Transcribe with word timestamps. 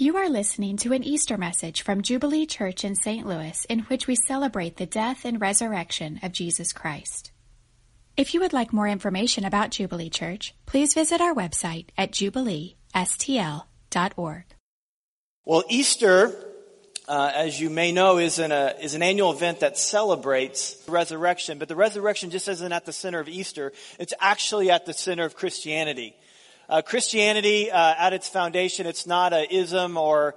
You 0.00 0.16
are 0.16 0.28
listening 0.28 0.76
to 0.76 0.92
an 0.92 1.02
Easter 1.02 1.36
message 1.36 1.82
from 1.82 2.02
Jubilee 2.02 2.46
Church 2.46 2.84
in 2.84 2.94
St. 2.94 3.26
Louis 3.26 3.66
in 3.68 3.80
which 3.80 4.06
we 4.06 4.14
celebrate 4.14 4.76
the 4.76 4.86
death 4.86 5.24
and 5.24 5.40
resurrection 5.40 6.20
of 6.22 6.30
Jesus 6.30 6.72
Christ. 6.72 7.32
If 8.16 8.32
you 8.32 8.38
would 8.38 8.52
like 8.52 8.72
more 8.72 8.86
information 8.86 9.44
about 9.44 9.72
Jubilee 9.72 10.08
Church, 10.08 10.54
please 10.66 10.94
visit 10.94 11.20
our 11.20 11.34
website 11.34 11.86
at 11.98 12.12
jubileestl.org. 12.12 14.44
Well, 15.44 15.64
Easter, 15.68 16.32
uh, 17.08 17.32
as 17.34 17.60
you 17.60 17.68
may 17.68 17.90
know, 17.90 18.18
is 18.18 18.38
an, 18.38 18.52
uh, 18.52 18.74
is 18.80 18.94
an 18.94 19.02
annual 19.02 19.32
event 19.32 19.58
that 19.60 19.76
celebrates 19.76 20.74
the 20.74 20.92
resurrection, 20.92 21.58
but 21.58 21.66
the 21.66 21.74
resurrection 21.74 22.30
just 22.30 22.46
isn't 22.46 22.72
at 22.72 22.86
the 22.86 22.92
center 22.92 23.18
of 23.18 23.28
Easter. 23.28 23.72
It's 23.98 24.14
actually 24.20 24.70
at 24.70 24.86
the 24.86 24.94
center 24.94 25.24
of 25.24 25.34
Christianity. 25.34 26.14
Uh, 26.68 26.82
Christianity, 26.82 27.70
uh, 27.70 27.94
at 27.96 28.12
its 28.12 28.28
foundation, 28.28 28.86
it's 28.86 29.06
not 29.06 29.32
a 29.32 29.50
ism 29.50 29.96
or 29.96 30.34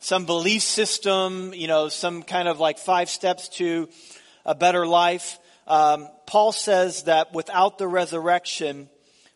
some 0.00 0.26
belief 0.26 0.62
system, 0.62 1.54
you 1.54 1.68
know, 1.68 1.88
some 1.88 2.24
kind 2.24 2.48
of 2.48 2.58
like 2.58 2.78
five 2.78 3.08
steps 3.08 3.48
to 3.48 3.88
a 4.44 4.56
better 4.56 4.88
life. 4.88 5.38
Um, 5.68 6.08
Paul 6.26 6.50
says 6.50 7.04
that 7.04 7.32
without 7.32 7.78
the 7.78 7.86
resurrection, 7.86 8.88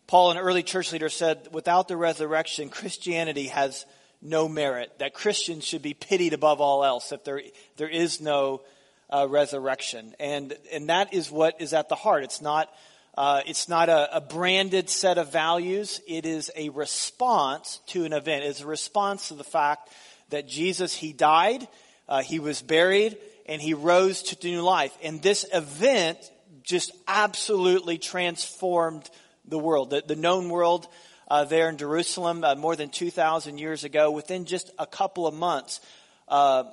Paul, 0.07 0.31
an 0.31 0.37
early 0.37 0.63
church 0.63 0.91
leader, 0.91 1.07
said, 1.07 1.47
without 1.53 1.87
the 1.87 1.95
resurrection, 1.95 2.67
Christianity 2.67 3.47
has 3.47 3.85
no 4.21 4.49
merit. 4.49 4.99
That 4.99 5.13
Christians 5.13 5.63
should 5.63 5.81
be 5.81 5.93
pitied 5.93 6.33
above 6.33 6.59
all 6.59 6.83
else 6.83 7.13
if 7.13 7.23
there 7.23 7.41
there 7.77 7.87
is 7.87 8.19
no 8.19 8.63
uh, 9.09 9.27
resurrection, 9.29 10.13
and 10.19 10.57
and 10.73 10.89
that 10.89 11.13
is 11.13 11.31
what 11.31 11.61
is 11.61 11.73
at 11.73 11.87
the 11.87 11.95
heart. 11.95 12.23
It's 12.23 12.41
not 12.41 12.69
uh, 13.15 13.41
it's 13.45 13.69
not 13.69 13.89
a, 13.89 14.17
a, 14.17 14.21
branded 14.21 14.89
set 14.89 15.17
of 15.19 15.31
values. 15.31 16.01
It 16.07 16.25
is 16.25 16.49
a 16.55 16.69
response 16.69 17.79
to 17.87 18.05
an 18.05 18.13
event. 18.13 18.43
It's 18.43 18.61
a 18.61 18.67
response 18.67 19.27
to 19.27 19.35
the 19.35 19.43
fact 19.43 19.89
that 20.29 20.47
Jesus, 20.47 20.95
He 20.95 21.13
died, 21.13 21.67
uh, 22.09 22.23
He 22.23 22.39
was 22.39 22.61
buried, 22.63 23.17
and 23.45 23.61
He 23.61 23.75
rose 23.75 24.23
to 24.23 24.47
new 24.47 24.61
life. 24.61 24.97
And 25.03 25.21
this 25.21 25.45
event 25.53 26.17
just 26.63 26.91
absolutely 27.07 27.99
transformed 27.99 29.07
the 29.45 29.59
world. 29.59 29.91
The, 29.91 30.03
the 30.07 30.15
known 30.15 30.49
world 30.49 30.87
uh, 31.27 31.43
there 31.45 31.69
in 31.69 31.77
Jerusalem 31.77 32.43
uh, 32.43 32.55
more 32.55 32.75
than 32.75 32.89
2,000 32.89 33.59
years 33.59 33.83
ago, 33.83 34.09
within 34.09 34.45
just 34.45 34.71
a 34.79 34.87
couple 34.87 35.27
of 35.27 35.35
months, 35.35 35.81
uh, 36.27 36.63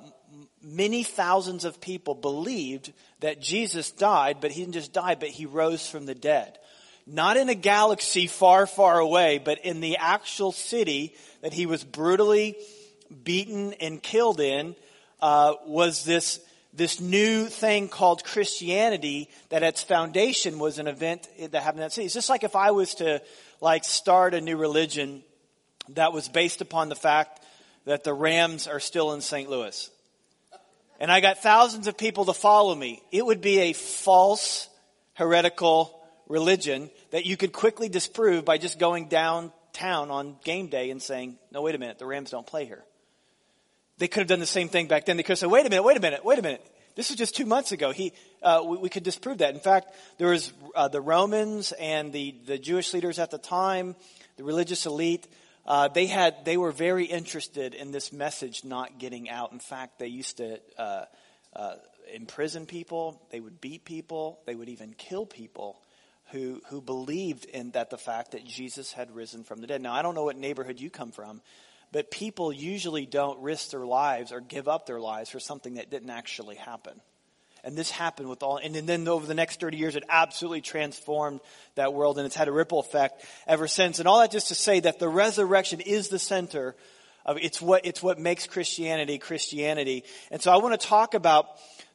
many 0.61 1.03
thousands 1.03 1.65
of 1.65 1.81
people 1.81 2.15
believed 2.15 2.93
that 3.19 3.41
Jesus 3.41 3.91
died, 3.91 4.37
but 4.41 4.51
he 4.51 4.61
didn't 4.61 4.73
just 4.73 4.93
die, 4.93 5.15
but 5.15 5.29
he 5.29 5.45
rose 5.45 5.89
from 5.89 6.05
the 6.05 6.15
dead. 6.15 6.57
Not 7.07 7.37
in 7.37 7.49
a 7.49 7.55
galaxy 7.55 8.27
far, 8.27 8.67
far 8.67 8.99
away, 8.99 9.39
but 9.43 9.59
in 9.65 9.81
the 9.81 9.97
actual 9.97 10.51
city 10.51 11.15
that 11.41 11.53
he 11.53 11.65
was 11.65 11.83
brutally 11.83 12.55
beaten 13.23 13.73
and 13.73 14.01
killed 14.01 14.39
in, 14.39 14.75
uh, 15.19 15.55
was 15.65 16.03
this 16.03 16.39
this 16.73 17.01
new 17.01 17.47
thing 17.47 17.89
called 17.89 18.23
Christianity 18.23 19.29
that 19.49 19.61
its 19.61 19.83
foundation 19.83 20.57
was 20.57 20.79
an 20.79 20.87
event 20.87 21.27
that 21.37 21.63
happened 21.63 21.79
in 21.79 21.85
that 21.85 21.91
city. 21.91 22.05
It's 22.05 22.13
just 22.13 22.29
like 22.29 22.45
if 22.45 22.55
I 22.55 22.71
was 22.71 22.95
to 22.95 23.21
like 23.59 23.83
start 23.83 24.33
a 24.33 24.39
new 24.39 24.55
religion 24.55 25.21
that 25.89 26.13
was 26.13 26.29
based 26.29 26.61
upon 26.61 26.87
the 26.87 26.95
fact 26.95 27.41
that 27.83 28.05
the 28.05 28.13
Rams 28.13 28.67
are 28.67 28.79
still 28.79 29.11
in 29.11 29.19
St. 29.19 29.49
Louis 29.49 29.89
and 31.01 31.11
I 31.11 31.19
got 31.19 31.39
thousands 31.39 31.87
of 31.87 31.97
people 31.97 32.25
to 32.25 32.33
follow 32.33 32.75
me, 32.75 33.01
it 33.11 33.25
would 33.25 33.41
be 33.41 33.57
a 33.57 33.73
false, 33.73 34.69
heretical 35.15 35.99
religion 36.29 36.91
that 37.09 37.25
you 37.25 37.35
could 37.37 37.51
quickly 37.51 37.89
disprove 37.89 38.45
by 38.45 38.59
just 38.59 38.77
going 38.77 39.07
downtown 39.07 40.11
on 40.11 40.35
game 40.43 40.67
day 40.67 40.91
and 40.91 41.01
saying, 41.01 41.39
no, 41.51 41.63
wait 41.63 41.73
a 41.73 41.79
minute, 41.79 41.97
the 41.97 42.05
Rams 42.05 42.29
don't 42.29 42.45
play 42.45 42.65
here. 42.65 42.83
They 43.97 44.07
could 44.07 44.19
have 44.19 44.27
done 44.27 44.39
the 44.39 44.45
same 44.45 44.69
thing 44.69 44.85
back 44.87 45.07
then. 45.07 45.17
They 45.17 45.23
could 45.23 45.31
have 45.31 45.39
said, 45.39 45.49
wait 45.49 45.65
a 45.65 45.71
minute, 45.71 45.81
wait 45.81 45.97
a 45.97 45.99
minute, 45.99 46.23
wait 46.23 46.37
a 46.37 46.43
minute. 46.43 46.63
This 46.95 47.09
was 47.09 47.17
just 47.17 47.35
two 47.35 47.47
months 47.47 47.71
ago. 47.71 47.91
He, 47.91 48.13
uh, 48.43 48.61
we, 48.63 48.77
we, 48.77 48.89
could 48.89 49.03
disprove 49.03 49.39
that. 49.39 49.55
In 49.55 49.59
fact, 49.59 49.95
there 50.19 50.27
was 50.27 50.53
uh, 50.75 50.87
the 50.87 51.01
Romans 51.01 51.71
and 51.79 52.13
the, 52.13 52.35
the 52.45 52.59
Jewish 52.59 52.93
leaders 52.93 53.17
at 53.17 53.31
the 53.31 53.39
time, 53.39 53.95
the 54.37 54.43
religious 54.43 54.85
elite, 54.85 55.27
uh, 55.65 55.87
they 55.87 56.07
had 56.07 56.45
they 56.45 56.57
were 56.57 56.71
very 56.71 57.05
interested 57.05 57.73
in 57.73 57.91
this 57.91 58.11
message 58.11 58.63
not 58.63 58.97
getting 58.97 59.29
out. 59.29 59.51
In 59.51 59.59
fact, 59.59 59.99
they 59.99 60.07
used 60.07 60.37
to 60.37 60.59
uh, 60.77 61.05
uh, 61.55 61.75
imprison 62.13 62.65
people. 62.65 63.21
They 63.31 63.39
would 63.39 63.61
beat 63.61 63.85
people. 63.85 64.39
They 64.45 64.55
would 64.55 64.69
even 64.69 64.93
kill 64.93 65.25
people 65.25 65.81
who 66.31 66.61
who 66.69 66.81
believed 66.81 67.45
in 67.45 67.71
that 67.71 67.89
the 67.89 67.97
fact 67.97 68.31
that 68.31 68.45
Jesus 68.45 68.91
had 68.91 69.15
risen 69.15 69.43
from 69.43 69.61
the 69.61 69.67
dead. 69.67 69.81
Now, 69.81 69.93
I 69.93 70.01
don't 70.01 70.15
know 70.15 70.23
what 70.23 70.37
neighborhood 70.37 70.79
you 70.79 70.89
come 70.89 71.11
from, 71.11 71.41
but 71.91 72.09
people 72.09 72.51
usually 72.51 73.05
don't 73.05 73.39
risk 73.39 73.71
their 73.71 73.85
lives 73.85 74.31
or 74.31 74.41
give 74.41 74.67
up 74.67 74.85
their 74.85 74.99
lives 74.99 75.29
for 75.29 75.39
something 75.39 75.75
that 75.75 75.91
didn't 75.91 76.09
actually 76.09 76.55
happen. 76.55 76.99
And 77.63 77.75
this 77.75 77.91
happened 77.91 78.27
with 78.27 78.41
all, 78.41 78.57
and 78.57 78.73
then 78.73 79.07
over 79.07 79.27
the 79.27 79.35
next 79.35 79.59
30 79.59 79.77
years, 79.77 79.95
it 79.95 80.03
absolutely 80.09 80.61
transformed 80.61 81.41
that 81.75 81.93
world 81.93 82.17
and 82.17 82.25
it's 82.25 82.35
had 82.35 82.47
a 82.47 82.51
ripple 82.51 82.79
effect 82.79 83.23
ever 83.45 83.67
since. 83.67 83.99
And 83.99 84.07
all 84.07 84.19
that 84.19 84.31
just 84.31 84.47
to 84.47 84.55
say 84.55 84.79
that 84.79 84.97
the 84.97 85.07
resurrection 85.07 85.79
is 85.79 86.09
the 86.09 86.17
center 86.17 86.75
of, 87.25 87.37
it's 87.37 87.61
what, 87.61 87.85
it's 87.85 88.01
what 88.01 88.17
makes 88.19 88.47
Christianity 88.47 89.17
Christianity. 89.17 90.03
And 90.31 90.41
so 90.41 90.51
I 90.51 90.57
want 90.57 90.79
to 90.79 90.87
talk 90.87 91.13
about 91.13 91.45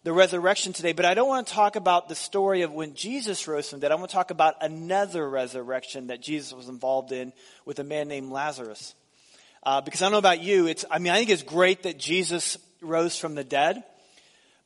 the 0.04 0.12
resurrection 0.12 0.72
today, 0.72 0.92
but 0.92 1.04
I 1.04 1.14
don't 1.14 1.26
want 1.26 1.48
to 1.48 1.52
talk 1.52 1.74
about 1.74 2.08
the 2.08 2.14
story 2.14 2.62
of 2.62 2.72
when 2.72 2.94
Jesus 2.94 3.48
rose 3.48 3.68
from 3.68 3.80
the 3.80 3.86
dead. 3.86 3.92
I 3.92 3.96
want 3.96 4.08
to 4.08 4.14
talk 4.14 4.30
about 4.30 4.54
another 4.60 5.28
resurrection 5.28 6.08
that 6.08 6.22
Jesus 6.22 6.52
was 6.52 6.68
involved 6.68 7.10
in 7.10 7.32
with 7.64 7.80
a 7.80 7.84
man 7.84 8.06
named 8.06 8.30
Lazarus. 8.30 8.94
Uh, 9.64 9.80
because 9.80 10.00
I 10.00 10.04
don't 10.04 10.12
know 10.12 10.18
about 10.18 10.40
you, 10.40 10.68
it's, 10.68 10.84
I 10.88 11.00
mean, 11.00 11.12
I 11.12 11.18
think 11.18 11.30
it's 11.30 11.42
great 11.42 11.82
that 11.82 11.98
Jesus 11.98 12.56
rose 12.80 13.18
from 13.18 13.34
the 13.34 13.42
dead. 13.42 13.82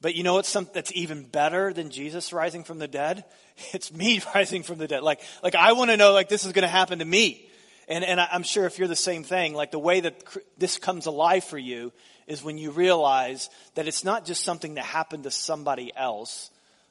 But 0.01 0.15
you 0.15 0.23
know 0.23 0.35
what's 0.35 0.49
something 0.49 0.73
that's 0.75 0.93
even 0.95 1.25
better 1.25 1.73
than 1.73 1.91
Jesus 1.91 2.33
rising 2.33 2.65
from 2.65 2.79
the 2.79 2.89
dead? 2.89 3.25
It's 3.75 3.93
me 3.93 4.23
rising 4.35 4.63
from 4.63 4.79
the 4.79 4.89
dead. 4.89 5.03
Like, 5.03 5.21
like 5.43 5.55
I 5.55 5.73
want 5.73 5.91
to 5.91 5.99
know, 5.99 6.13
like, 6.13 6.31
this 6.31 6.47
is 6.47 6.53
going 6.53 6.63
to 6.63 6.69
happen 6.69 7.01
to 7.01 7.05
me. 7.05 7.47
And, 7.89 8.05
and 8.05 8.19
I'm 8.19 8.43
sure 8.43 8.65
if 8.65 8.79
you're 8.79 8.89
the 8.89 8.97
same 8.97 9.23
thing, 9.23 9.53
like 9.53 9.71
the 9.71 9.79
way 9.79 10.01
that 10.01 10.25
this 10.57 10.79
comes 10.79 11.05
alive 11.05 11.45
for 11.45 11.59
you 11.59 11.93
is 12.27 12.43
when 12.43 12.57
you 12.57 12.71
realize 12.71 13.51
that 13.75 13.87
it's 13.87 14.05
not 14.05 14.25
just 14.25 14.45
something 14.45 14.75
that 14.75 14.85
happened 14.85 15.25
to 15.25 15.31
somebody 15.31 15.93
else 15.95 16.51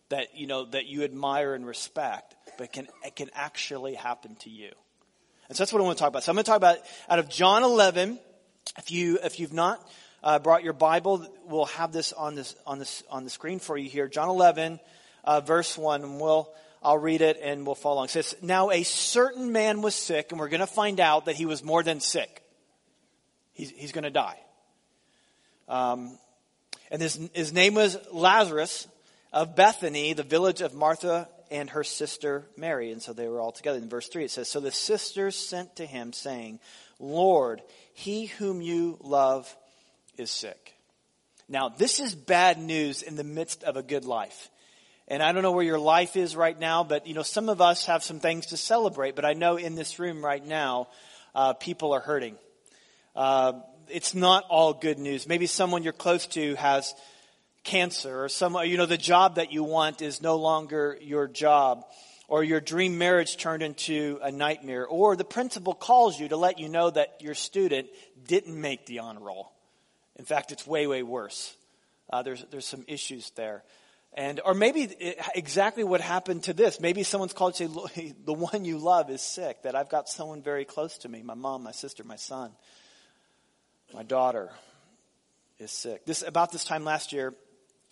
that, 0.09 0.37
you 0.37 0.45
know, 0.45 0.65
that 0.65 0.85
you 0.85 1.03
admire 1.03 1.55
and 1.55 1.65
respect, 1.65 2.35
but 2.57 2.65
it 2.65 2.73
can, 2.73 2.87
it 3.03 3.15
can 3.15 3.29
actually 3.33 3.95
happen 3.95 4.35
to 4.41 4.49
you. 4.49 4.69
And 5.47 5.57
so 5.57 5.63
that's 5.63 5.73
what 5.73 5.81
I 5.81 5.85
want 5.85 5.97
to 5.97 6.01
talk 6.01 6.09
about. 6.09 6.23
So 6.23 6.31
I'm 6.31 6.35
going 6.35 6.43
to 6.43 6.49
talk 6.51 6.57
about 6.57 6.77
out 7.09 7.19
of 7.19 7.29
John 7.29 7.63
11. 7.63 8.19
If 8.77 8.91
you, 8.91 9.17
if 9.23 9.39
you've 9.39 9.53
not 9.53 9.81
uh, 10.23 10.39
brought 10.39 10.63
your 10.63 10.73
Bible, 10.73 11.25
we'll 11.45 11.65
have 11.65 11.91
this 11.91 12.13
on 12.13 12.35
this 12.35 12.55
on 12.65 12.79
this 12.79 13.03
on 13.09 13.23
the 13.23 13.29
screen 13.29 13.59
for 13.59 13.77
you 13.77 13.89
here. 13.89 14.07
John 14.07 14.29
11, 14.29 14.79
uh, 15.23 15.41
verse 15.41 15.77
one, 15.77 16.03
and 16.03 16.19
we'll 16.19 16.51
I'll 16.81 16.97
read 16.97 17.21
it 17.21 17.39
and 17.41 17.65
we'll 17.65 17.75
follow 17.75 17.95
along. 17.95 18.05
It 18.05 18.11
says, 18.11 18.35
"Now 18.41 18.71
a 18.71 18.83
certain 18.83 19.51
man 19.51 19.81
was 19.81 19.95
sick, 19.95 20.31
and 20.31 20.39
we're 20.39 20.49
going 20.49 20.59
to 20.59 20.67
find 20.67 20.99
out 20.99 21.25
that 21.25 21.35
he 21.35 21.45
was 21.45 21.63
more 21.63 21.83
than 21.83 21.99
sick. 21.99 22.43
He's 23.53 23.71
he's 23.71 23.91
going 23.91 24.03
to 24.03 24.09
die. 24.09 24.39
Um, 25.67 26.17
and 26.91 27.01
his 27.01 27.19
his 27.33 27.53
name 27.53 27.75
was 27.75 27.97
Lazarus 28.11 28.87
of 29.31 29.55
Bethany, 29.55 30.13
the 30.13 30.23
village 30.23 30.61
of 30.61 30.73
Martha 30.73 31.29
and 31.51 31.69
her 31.71 31.83
sister 31.83 32.45
Mary. 32.57 32.91
And 32.91 33.01
so 33.01 33.13
they 33.13 33.27
were 33.27 33.39
all 33.39 33.51
together. 33.51 33.77
In 33.77 33.89
verse 33.89 34.07
3, 34.07 34.25
it 34.25 34.31
says, 34.31 34.47
So 34.47 34.59
the 34.59 34.71
sisters 34.71 35.35
sent 35.35 35.77
to 35.77 35.85
him, 35.85 36.13
saying, 36.13 36.59
Lord, 36.99 37.61
he 37.93 38.27
whom 38.27 38.61
you 38.61 38.97
love 39.01 39.53
is 40.19 40.29
sick. 40.29 40.75
Now, 41.47 41.69
this 41.69 41.99
is 41.99 42.13
bad 42.13 42.59
news 42.59 43.01
in 43.01 43.15
the 43.15 43.23
midst 43.23 43.63
of 43.63 43.75
a 43.75 43.81
good 43.81 44.05
life. 44.05 44.49
And 45.07 45.23
I 45.23 45.31
don't 45.31 45.41
know 45.41 45.51
where 45.51 45.65
your 45.65 45.79
life 45.79 46.15
is 46.15 46.35
right 46.35 46.57
now, 46.57 46.83
but 46.83 47.07
you 47.07 47.15
know, 47.15 47.23
some 47.23 47.49
of 47.49 47.61
us 47.61 47.85
have 47.85 48.03
some 48.03 48.19
things 48.19 48.47
to 48.47 48.57
celebrate, 48.57 49.15
but 49.15 49.25
I 49.25 49.33
know 49.33 49.57
in 49.57 49.73
this 49.73 49.97
room 49.97 50.23
right 50.23 50.45
now, 50.45 50.89
uh, 51.33 51.53
people 51.53 51.93
are 51.93 51.99
hurting. 51.99 52.35
Uh, 53.15 53.53
it's 53.87 54.13
not 54.13 54.45
all 54.49 54.73
good 54.73 54.99
news. 54.99 55.27
Maybe 55.27 55.47
someone 55.47 55.81
you're 55.81 55.93
close 55.93 56.27
to 56.27 56.53
has 56.55 56.93
cancer 57.63 58.23
or 58.23 58.29
some, 58.29 58.55
you 58.63 58.77
know, 58.77 58.85
the 58.85 58.97
job 58.97 59.35
that 59.35 59.51
you 59.51 59.63
want 59.63 60.03
is 60.03 60.21
no 60.21 60.35
longer 60.35 60.95
your 61.01 61.27
job 61.27 61.85
or 62.27 62.43
your 62.43 62.61
dream 62.61 62.99
marriage 62.99 63.37
turned 63.37 63.63
into 63.63 64.19
a 64.21 64.31
nightmare 64.31 64.85
or 64.85 65.15
the 65.15 65.25
principal 65.25 65.73
calls 65.73 66.19
you 66.19 66.27
to 66.27 66.37
let 66.37 66.59
you 66.59 66.69
know 66.69 66.91
that 66.91 67.15
your 67.21 67.33
student 67.33 67.87
didn't 68.27 68.59
make 68.59 68.85
the 68.85 68.99
honor 68.99 69.21
roll 69.21 69.51
in 70.19 70.25
fact, 70.25 70.51
it's 70.51 70.67
way, 70.67 70.85
way 70.85 71.01
worse. 71.01 71.55
Uh, 72.11 72.21
there's, 72.21 72.45
there's 72.51 72.67
some 72.67 72.83
issues 72.87 73.31
there. 73.31 73.63
And, 74.13 74.41
or 74.43 74.53
maybe 74.53 74.81
it, 74.81 75.17
exactly 75.33 75.85
what 75.85 76.01
happened 76.01 76.43
to 76.43 76.53
this. 76.53 76.81
Maybe 76.81 77.03
someone's 77.03 77.31
called 77.31 77.55
to 77.55 77.87
say, 77.95 78.13
the 78.25 78.33
one 78.33 78.65
you 78.65 78.79
love 78.79 79.09
is 79.09 79.21
sick, 79.21 79.63
that 79.63 79.75
I've 79.75 79.87
got 79.87 80.09
someone 80.09 80.41
very 80.41 80.65
close 80.65 80.97
to 80.99 81.09
me, 81.09 81.23
my 81.23 81.35
mom, 81.35 81.63
my 81.63 81.71
sister, 81.71 82.03
my 82.03 82.17
son, 82.17 82.51
my 83.93 84.03
daughter 84.03 84.51
is 85.57 85.71
sick. 85.71 86.05
This, 86.05 86.21
about 86.21 86.51
this 86.51 86.65
time 86.65 86.83
last 86.83 87.13
year, 87.13 87.33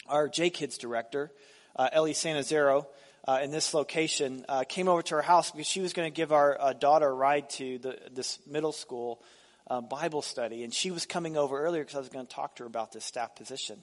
our 0.08 0.28
J 0.28 0.50
Kids 0.50 0.78
director, 0.78 1.32
uh, 1.78 1.88
Ellie 1.94 2.14
Sanazero, 2.14 2.88
uh, 3.26 3.40
in 3.42 3.52
this 3.52 3.74
location, 3.74 4.46
uh, 4.50 4.66
came 4.68 4.90
over 4.90 5.02
to 5.02 5.16
our 5.16 5.22
house 5.22 5.52
because 5.52 5.68
she 5.68 5.80
was 5.80 5.94
going 5.94 6.12
to 6.12 6.16
give 6.16 6.34
our 6.34 6.60
uh, 6.60 6.74
daughter 6.74 7.08
a 7.08 7.14
ride 7.14 7.50
to 7.52 7.78
the, 7.78 7.98
this 8.12 8.40
middle 8.46 8.74
school 8.74 9.24
uh, 9.70 9.82
Bible 9.82 10.22
study, 10.22 10.64
and 10.64 10.74
she 10.74 10.92
was 10.92 11.06
coming 11.06 11.38
over 11.38 11.60
earlier 11.60 11.84
because 11.84 11.96
I 11.96 12.00
was 12.00 12.10
going 12.10 12.26
to 12.26 12.34
talk 12.34 12.56
to 12.56 12.64
her 12.64 12.68
about 12.68 12.92
this 12.92 13.06
staff 13.06 13.36
position 13.36 13.80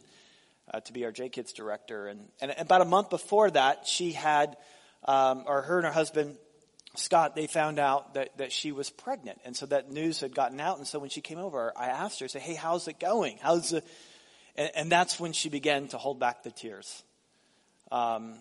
uh, 0.73 0.81
to 0.81 0.93
be 0.93 1.05
our 1.05 1.13
J 1.13 1.29
Kids 1.29 1.53
director. 1.53 2.07
And, 2.09 2.21
and 2.41 2.55
about 2.59 2.81
a 2.81 2.87
month 2.87 3.11
before 3.11 3.51
that, 3.51 3.87
she 3.87 4.13
had, 4.13 4.57
um, 5.05 5.45
or 5.47 5.63
her 5.63 5.79
and 5.79 5.87
her 5.87 5.93
husband, 5.93 6.37
Scott, 6.97 7.35
they 7.35 7.47
found 7.47 7.79
out 7.79 8.15
that, 8.15 8.39
that 8.39 8.53
she 8.53 8.73
was 8.73 8.89
pregnant. 8.89 9.41
And 9.45 9.57
so 9.57 9.67
that 9.67 9.91
news 9.91 10.21
had 10.21 10.35
gotten 10.35 10.61
out. 10.61 10.79
And 10.79 10.87
so 10.87 10.99
when 10.99 11.11
she 11.11 11.21
came 11.21 11.39
over, 11.39 11.73
I 11.77 11.89
asked 11.89 12.21
her, 12.21 12.25
I 12.25 12.29
said, 12.29 12.43
hey, 12.43 12.55
how's 12.55 12.87
it 12.89 13.01
going? 13.01 13.39
How's 13.43 13.71
the, 13.71 13.83
and, 14.57 14.71
and 14.77 14.93
that's 14.93 15.19
when 15.19 15.33
she 15.33 15.49
began 15.49 15.89
to 15.89 15.99
hold 15.99 16.21
back 16.21 16.45
the 16.45 16.53
tears. 16.53 17.03
Um, 17.91 18.35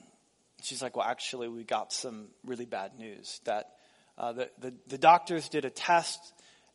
she's 0.61 0.81
like, 0.81 0.95
well, 0.95 1.05
actually, 1.05 1.47
we 1.47 1.63
got 1.63 1.91
some 1.91 2.27
really 2.45 2.65
bad 2.65 2.91
news 2.97 3.41
that 3.45 3.71
uh, 4.17 4.33
the, 4.33 4.49
the, 4.59 4.73
the 4.87 4.97
doctors 4.99 5.49
did 5.49 5.65
a 5.65 5.71
test 5.71 6.19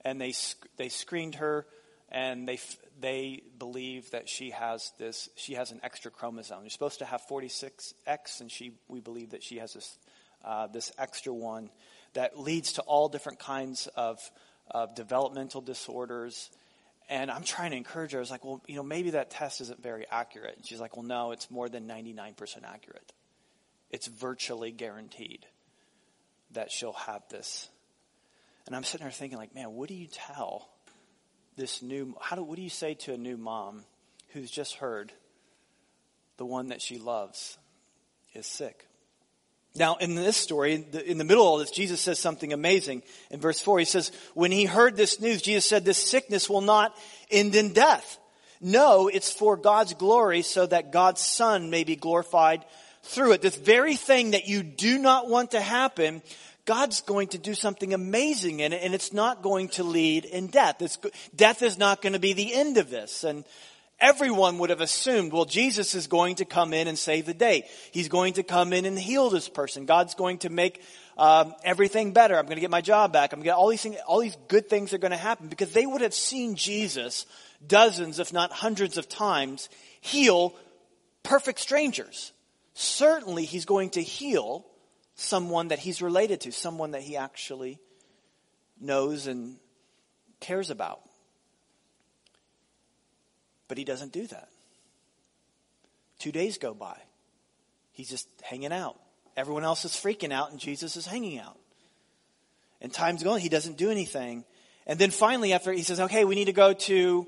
and 0.08 0.20
they, 0.20 0.34
they 0.76 0.88
screened 0.88 1.36
her 1.36 1.66
and 2.10 2.48
they, 2.48 2.58
they 3.00 3.42
believe 3.58 4.10
that 4.12 4.28
she 4.28 4.50
has 4.50 4.92
this, 4.98 5.28
she 5.36 5.54
has 5.54 5.70
an 5.70 5.80
extra 5.82 6.10
chromosome. 6.10 6.62
You're 6.62 6.70
supposed 6.70 7.00
to 7.00 7.04
have 7.04 7.22
46X 7.30 8.40
and 8.40 8.50
she, 8.50 8.72
we 8.88 9.00
believe 9.00 9.30
that 9.30 9.42
she 9.42 9.58
has 9.58 9.74
this, 9.74 9.98
uh, 10.44 10.66
this 10.68 10.90
extra 10.98 11.32
one 11.32 11.70
that 12.14 12.38
leads 12.38 12.74
to 12.74 12.82
all 12.82 13.08
different 13.08 13.38
kinds 13.38 13.86
of, 13.94 14.18
of 14.70 14.94
developmental 14.94 15.60
disorders. 15.60 16.50
And 17.10 17.30
I'm 17.30 17.44
trying 17.44 17.72
to 17.72 17.76
encourage 17.76 18.12
her. 18.12 18.18
I 18.18 18.20
was 18.20 18.30
like, 18.30 18.44
well, 18.44 18.62
you 18.66 18.76
know, 18.76 18.82
maybe 18.82 19.10
that 19.10 19.30
test 19.30 19.60
isn't 19.60 19.82
very 19.82 20.06
accurate. 20.10 20.56
And 20.56 20.66
she's 20.66 20.80
like, 20.80 20.96
well, 20.96 21.06
no, 21.06 21.32
it's 21.32 21.50
more 21.50 21.68
than 21.68 21.86
99% 21.86 22.34
accurate. 22.64 23.12
It's 23.90 24.06
virtually 24.06 24.72
guaranteed 24.72 25.46
that 26.52 26.70
she'll 26.70 26.92
have 26.92 27.22
this. 27.28 27.68
And 28.68 28.76
I'm 28.76 28.84
sitting 28.84 29.06
there 29.06 29.10
thinking, 29.10 29.38
like, 29.38 29.54
man, 29.54 29.72
what 29.72 29.88
do 29.88 29.94
you 29.94 30.08
tell 30.08 30.68
this 31.56 31.80
new, 31.80 32.14
how 32.20 32.36
do, 32.36 32.42
what 32.42 32.56
do 32.56 32.62
you 32.62 32.68
say 32.68 32.92
to 32.92 33.14
a 33.14 33.16
new 33.16 33.38
mom 33.38 33.82
who's 34.34 34.50
just 34.50 34.74
heard 34.74 35.10
the 36.36 36.44
one 36.44 36.68
that 36.68 36.82
she 36.82 36.98
loves 36.98 37.56
is 38.34 38.46
sick? 38.46 38.86
Now, 39.74 39.96
in 39.96 40.16
this 40.16 40.36
story, 40.36 40.84
in 41.06 41.16
the 41.16 41.24
middle 41.24 41.44
of 41.44 41.48
all 41.48 41.56
this, 41.56 41.70
Jesus 41.70 42.02
says 42.02 42.18
something 42.18 42.52
amazing. 42.52 43.04
In 43.30 43.40
verse 43.40 43.58
4, 43.58 43.78
he 43.78 43.84
says, 43.86 44.12
When 44.34 44.52
he 44.52 44.66
heard 44.66 44.98
this 44.98 45.18
news, 45.18 45.40
Jesus 45.40 45.64
said, 45.64 45.86
This 45.86 45.96
sickness 45.96 46.50
will 46.50 46.60
not 46.60 46.94
end 47.30 47.54
in 47.54 47.72
death. 47.72 48.18
No, 48.60 49.08
it's 49.08 49.32
for 49.32 49.56
God's 49.56 49.94
glory 49.94 50.42
so 50.42 50.66
that 50.66 50.92
God's 50.92 51.22
Son 51.22 51.70
may 51.70 51.84
be 51.84 51.96
glorified 51.96 52.66
through 53.02 53.32
it. 53.32 53.40
This 53.40 53.56
very 53.56 53.96
thing 53.96 54.32
that 54.32 54.46
you 54.46 54.62
do 54.62 54.98
not 54.98 55.26
want 55.26 55.52
to 55.52 55.60
happen, 55.60 56.20
God's 56.68 57.00
going 57.00 57.28
to 57.28 57.38
do 57.38 57.54
something 57.54 57.94
amazing 57.94 58.60
in 58.60 58.74
it, 58.74 58.82
and 58.82 58.92
it's 58.92 59.14
not 59.14 59.40
going 59.40 59.68
to 59.70 59.82
lead 59.82 60.26
in 60.26 60.48
death. 60.48 60.82
It's, 60.82 60.98
death 61.34 61.62
is 61.62 61.78
not 61.78 62.02
going 62.02 62.12
to 62.12 62.18
be 62.18 62.34
the 62.34 62.52
end 62.52 62.76
of 62.76 62.90
this. 62.90 63.24
And 63.24 63.46
everyone 63.98 64.58
would 64.58 64.68
have 64.68 64.82
assumed, 64.82 65.32
well, 65.32 65.46
Jesus 65.46 65.94
is 65.94 66.08
going 66.08 66.34
to 66.34 66.44
come 66.44 66.74
in 66.74 66.86
and 66.86 66.98
save 66.98 67.24
the 67.24 67.32
day. 67.32 67.66
He's 67.90 68.10
going 68.10 68.34
to 68.34 68.42
come 68.42 68.74
in 68.74 68.84
and 68.84 68.98
heal 68.98 69.30
this 69.30 69.48
person. 69.48 69.86
God's 69.86 70.14
going 70.14 70.40
to 70.40 70.50
make 70.50 70.82
um, 71.16 71.54
everything 71.64 72.12
better. 72.12 72.36
I'm 72.36 72.44
going 72.44 72.56
to 72.56 72.60
get 72.60 72.70
my 72.70 72.82
job 72.82 73.14
back. 73.14 73.32
I'm 73.32 73.38
going 73.38 73.54
to 73.54 73.56
all 73.56 73.70
these 73.70 73.82
things. 73.82 73.96
All 74.06 74.20
these 74.20 74.36
good 74.48 74.68
things 74.68 74.92
are 74.92 74.98
going 74.98 75.12
to 75.12 75.16
happen 75.16 75.48
because 75.48 75.72
they 75.72 75.86
would 75.86 76.02
have 76.02 76.12
seen 76.12 76.54
Jesus 76.54 77.24
dozens, 77.66 78.18
if 78.18 78.30
not 78.30 78.52
hundreds 78.52 78.98
of 78.98 79.08
times, 79.08 79.70
heal 80.02 80.54
perfect 81.22 81.60
strangers. 81.60 82.30
Certainly, 82.74 83.46
he's 83.46 83.64
going 83.64 83.88
to 83.90 84.02
heal 84.02 84.66
someone 85.20 85.68
that 85.68 85.80
he's 85.80 86.00
related 86.00 86.40
to, 86.42 86.52
someone 86.52 86.92
that 86.92 87.02
he 87.02 87.16
actually 87.16 87.80
knows 88.80 89.26
and 89.26 89.56
cares 90.38 90.70
about. 90.70 91.00
But 93.66 93.78
he 93.78 93.84
doesn't 93.84 94.12
do 94.12 94.26
that. 94.28 94.48
Two 96.20 96.30
days 96.30 96.58
go 96.58 96.72
by. 96.72 96.96
He's 97.92 98.08
just 98.08 98.28
hanging 98.42 98.72
out. 98.72 98.98
Everyone 99.36 99.64
else 99.64 99.84
is 99.84 99.92
freaking 99.92 100.32
out, 100.32 100.52
and 100.52 100.60
Jesus 100.60 100.96
is 100.96 101.04
hanging 101.04 101.38
out. 101.38 101.58
And 102.80 102.92
time's 102.92 103.24
going, 103.24 103.42
he 103.42 103.48
doesn't 103.48 103.76
do 103.76 103.90
anything. 103.90 104.44
And 104.86 105.00
then 105.00 105.10
finally, 105.10 105.52
after 105.52 105.72
he 105.72 105.82
says, 105.82 105.98
okay, 106.00 106.24
we 106.24 106.36
need 106.36 106.46
to 106.46 106.52
go 106.52 106.72
to 106.72 107.26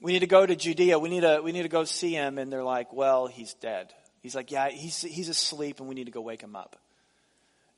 we 0.00 0.12
need 0.12 0.20
to 0.20 0.26
go 0.26 0.44
to 0.44 0.56
Judea. 0.56 0.98
We 0.98 1.08
need 1.08 1.20
to, 1.20 1.40
we 1.44 1.52
need 1.52 1.62
to 1.62 1.68
go 1.68 1.84
see 1.84 2.12
him. 2.12 2.38
And 2.38 2.52
they're 2.52 2.64
like, 2.64 2.92
well, 2.92 3.28
he's 3.28 3.54
dead. 3.54 3.92
He's 4.20 4.34
like, 4.34 4.50
yeah, 4.50 4.68
he's, 4.68 5.02
he's 5.02 5.28
asleep 5.28 5.78
and 5.78 5.88
we 5.88 5.94
need 5.94 6.06
to 6.06 6.10
go 6.10 6.20
wake 6.20 6.42
him 6.42 6.56
up. 6.56 6.81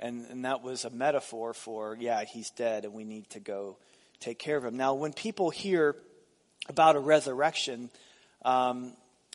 And, 0.05 0.27
and 0.27 0.45
that 0.45 0.63
was 0.63 0.85
a 0.85 0.91
metaphor 0.91 1.55
for, 1.55 1.97
yeah, 1.99 2.25
he's 2.25 2.51
dead 2.51 2.85
and 2.85 2.93
we 2.93 3.05
need 3.05 3.31
to 3.31 3.41
go 3.41 3.79
take 4.21 4.39
care 4.39 4.59
of 4.59 4.63
him. 4.63 4.77
Now, 4.77 4.93
when 4.93 5.15
people 5.15 5.49
hear 5.49 5.97
about 6.69 6.95
a 6.95 6.99
resurrection, 6.99 7.89
um, 8.45 8.93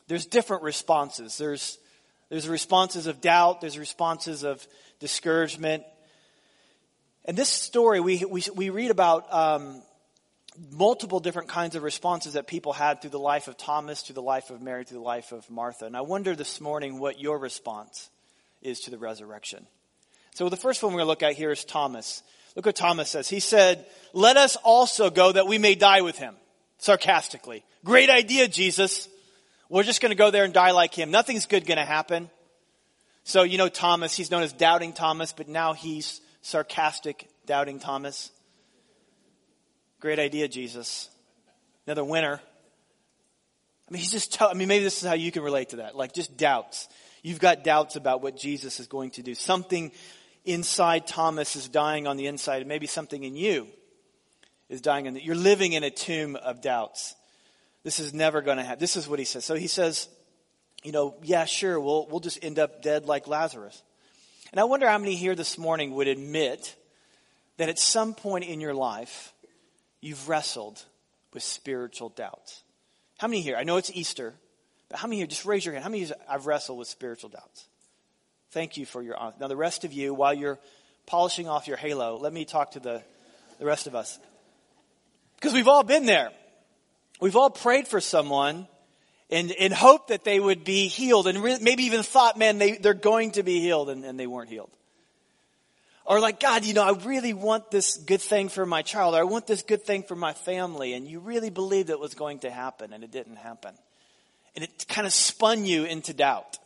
there's 0.07 0.27
different 0.27 0.61
responses. 0.61 1.39
There's, 1.39 1.79
there's 2.29 2.47
responses 2.47 3.07
of 3.07 3.19
doubt, 3.19 3.61
there's 3.61 3.79
responses 3.79 4.43
of 4.43 4.65
discouragement. 4.99 5.85
And 7.25 7.35
this 7.35 7.49
story, 7.49 7.99
we, 7.99 8.23
we, 8.25 8.43
we 8.55 8.69
read 8.69 8.91
about 8.91 9.33
um, 9.33 9.81
multiple 10.71 11.19
different 11.19 11.49
kinds 11.49 11.73
of 11.73 11.81
responses 11.81 12.33
that 12.33 12.45
people 12.45 12.73
had 12.73 13.01
through 13.01 13.09
the 13.09 13.17
life 13.17 13.47
of 13.47 13.57
Thomas, 13.57 14.03
through 14.03 14.13
the 14.13 14.21
life 14.21 14.51
of 14.51 14.61
Mary, 14.61 14.83
through 14.83 14.99
the 14.99 15.03
life 15.03 15.31
of 15.31 15.49
Martha. 15.49 15.85
And 15.85 15.97
I 15.97 16.01
wonder 16.01 16.35
this 16.35 16.61
morning 16.61 16.99
what 16.99 17.19
your 17.19 17.39
response 17.39 18.11
is 18.61 18.81
to 18.81 18.91
the 18.91 18.99
resurrection. 18.99 19.65
So 20.39 20.47
the 20.47 20.55
first 20.55 20.81
one 20.81 20.93
we're 20.93 20.99
going 20.99 21.07
to 21.07 21.09
look 21.09 21.23
at 21.23 21.33
here 21.33 21.51
is 21.51 21.65
Thomas. 21.65 22.23
Look 22.55 22.65
what 22.65 22.73
Thomas 22.77 23.09
says. 23.09 23.27
He 23.27 23.41
said, 23.41 23.85
Let 24.13 24.37
us 24.37 24.55
also 24.55 25.09
go 25.09 25.33
that 25.33 25.47
we 25.47 25.57
may 25.57 25.75
die 25.75 25.99
with 25.99 26.17
him. 26.17 26.33
Sarcastically. 26.77 27.65
Great 27.83 28.09
idea, 28.09 28.47
Jesus. 28.47 29.09
We're 29.67 29.83
just 29.83 29.99
going 29.99 30.11
to 30.11 30.15
go 30.15 30.31
there 30.31 30.45
and 30.45 30.53
die 30.53 30.71
like 30.71 30.93
him. 30.93 31.11
Nothing's 31.11 31.45
good 31.45 31.65
going 31.65 31.77
to 31.77 31.83
happen. 31.83 32.29
So, 33.25 33.43
you 33.43 33.57
know, 33.57 33.67
Thomas, 33.67 34.15
he's 34.15 34.31
known 34.31 34.43
as 34.43 34.53
Doubting 34.53 34.93
Thomas, 34.93 35.33
but 35.33 35.49
now 35.49 35.73
he's 35.73 36.21
sarcastic 36.41 37.27
Doubting 37.45 37.81
Thomas. 37.81 38.31
Great 39.99 40.19
idea, 40.19 40.47
Jesus. 40.47 41.09
Another 41.85 42.05
winner. 42.05 42.39
I 43.89 43.91
mean, 43.91 43.99
he's 43.99 44.11
just, 44.13 44.41
I 44.41 44.53
mean, 44.53 44.69
maybe 44.69 44.85
this 44.85 45.03
is 45.03 45.09
how 45.09 45.15
you 45.15 45.33
can 45.33 45.43
relate 45.43 45.71
to 45.71 45.75
that. 45.77 45.97
Like 45.97 46.13
just 46.13 46.37
doubts. 46.37 46.87
You've 47.23 47.39
got 47.41 47.65
doubts 47.65 47.97
about 47.97 48.21
what 48.21 48.37
Jesus 48.37 48.79
is 48.79 48.87
going 48.87 49.11
to 49.11 49.21
do. 49.21 49.35
Something 49.35 49.91
inside 50.45 51.07
Thomas 51.07 51.55
is 51.55 51.67
dying 51.67 52.07
on 52.07 52.17
the 52.17 52.27
inside, 52.27 52.61
and 52.61 52.67
maybe 52.67 52.87
something 52.87 53.23
in 53.23 53.35
you 53.35 53.67
is 54.69 54.81
dying 54.81 55.05
in 55.05 55.15
that. 55.15 55.23
you're 55.23 55.35
living 55.35 55.73
in 55.73 55.83
a 55.83 55.89
tomb 55.89 56.35
of 56.35 56.61
doubts. 56.61 57.15
This 57.83 57.99
is 57.99 58.13
never 58.13 58.41
going 58.41 58.57
to 58.57 58.63
happen. 58.63 58.79
This 58.79 58.97
is 58.97 59.07
what 59.07 59.19
he 59.19 59.25
says. 59.25 59.45
So 59.45 59.55
he 59.55 59.67
says, 59.67 60.07
you 60.83 60.91
know, 60.91 61.15
yeah, 61.23 61.45
sure, 61.45 61.79
we'll, 61.79 62.07
we'll 62.07 62.19
just 62.19 62.43
end 62.43 62.59
up 62.59 62.81
dead 62.81 63.05
like 63.05 63.27
Lazarus. 63.27 63.81
And 64.51 64.59
I 64.59 64.63
wonder 64.65 64.87
how 64.87 64.97
many 64.97 65.15
here 65.15 65.35
this 65.35 65.57
morning 65.57 65.93
would 65.95 66.07
admit 66.07 66.75
that 67.57 67.69
at 67.69 67.79
some 67.79 68.13
point 68.13 68.45
in 68.45 68.61
your 68.61 68.73
life, 68.73 69.33
you've 70.01 70.29
wrestled 70.29 70.83
with 71.33 71.43
spiritual 71.43 72.09
doubts. 72.09 72.63
How 73.17 73.27
many 73.27 73.41
here? 73.41 73.55
I 73.55 73.63
know 73.63 73.77
it's 73.77 73.91
Easter, 73.93 74.33
but 74.89 74.99
how 74.99 75.07
many 75.07 75.17
here? 75.17 75.27
Just 75.27 75.45
raise 75.45 75.65
your 75.65 75.73
hand. 75.73 75.83
How 75.83 75.89
many 75.89 76.03
here 76.03 76.15
I've 76.27 76.47
wrestled 76.47 76.79
with 76.79 76.87
spiritual 76.87 77.29
doubts? 77.29 77.67
Thank 78.51 78.77
you 78.77 78.85
for 78.85 79.01
your 79.01 79.17
honesty. 79.17 79.41
Now, 79.41 79.47
the 79.47 79.55
rest 79.55 79.85
of 79.85 79.93
you, 79.93 80.13
while 80.13 80.33
you're 80.33 80.59
polishing 81.05 81.47
off 81.47 81.67
your 81.67 81.77
halo, 81.77 82.17
let 82.17 82.33
me 82.33 82.45
talk 82.45 82.71
to 82.71 82.79
the, 82.79 83.03
the 83.59 83.65
rest 83.65 83.87
of 83.87 83.95
us. 83.95 84.19
Because 85.35 85.53
we've 85.53 85.67
all 85.67 85.83
been 85.83 86.05
there. 86.05 86.31
We've 87.21 87.35
all 87.35 87.49
prayed 87.49 87.87
for 87.87 88.01
someone 88.01 88.67
in, 89.29 89.51
in 89.51 89.71
hope 89.71 90.07
that 90.07 90.23
they 90.23 90.39
would 90.39 90.63
be 90.63 90.87
healed 90.87 91.27
and 91.27 91.43
re- 91.43 91.59
maybe 91.61 91.83
even 91.83 92.01
thought, 92.03 92.37
man, 92.37 92.57
they, 92.57 92.73
they're 92.73 92.93
going 92.93 93.31
to 93.31 93.43
be 93.43 93.59
healed 93.59 93.89
and, 93.89 94.03
and 94.03 94.19
they 94.19 94.27
weren't 94.27 94.49
healed. 94.49 94.71
Or 96.05 96.19
like, 96.19 96.39
God, 96.39 96.65
you 96.65 96.73
know, 96.73 96.83
I 96.83 96.97
really 97.05 97.33
want 97.33 97.69
this 97.69 97.97
good 97.97 98.21
thing 98.21 98.49
for 98.49 98.65
my 98.65 98.81
child, 98.81 99.13
or 99.13 99.19
I 99.19 99.23
want 99.23 99.45
this 99.45 99.61
good 99.61 99.83
thing 99.83 100.01
for 100.01 100.15
my 100.15 100.33
family, 100.33 100.93
and 100.93 101.07
you 101.07 101.19
really 101.19 101.51
believed 101.51 101.91
it 101.91 101.99
was 101.99 102.15
going 102.15 102.39
to 102.39 102.49
happen, 102.49 102.93
and 102.93 103.03
it 103.03 103.11
didn't 103.11 103.35
happen. 103.35 103.75
And 104.55 104.65
it 104.65 104.87
kind 104.87 105.05
of 105.05 105.13
spun 105.13 105.65
you 105.65 105.83
into 105.83 106.15
doubt. 106.15 106.57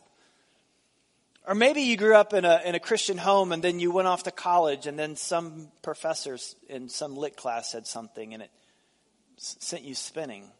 Or 1.46 1.54
maybe 1.54 1.82
you 1.82 1.96
grew 1.96 2.14
up 2.14 2.32
in 2.32 2.44
a, 2.46 2.62
in 2.64 2.74
a 2.74 2.80
Christian 2.80 3.18
home 3.18 3.52
and 3.52 3.62
then 3.62 3.78
you 3.78 3.90
went 3.90 4.08
off 4.08 4.22
to 4.22 4.30
college 4.30 4.86
and 4.86 4.98
then 4.98 5.14
some 5.14 5.68
professors 5.82 6.56
in 6.68 6.88
some 6.88 7.16
lit 7.16 7.36
class 7.36 7.70
said 7.70 7.86
something 7.86 8.32
and 8.32 8.42
it 8.42 8.50
sent 9.36 9.82
you 9.82 9.94
spinning. 9.94 10.50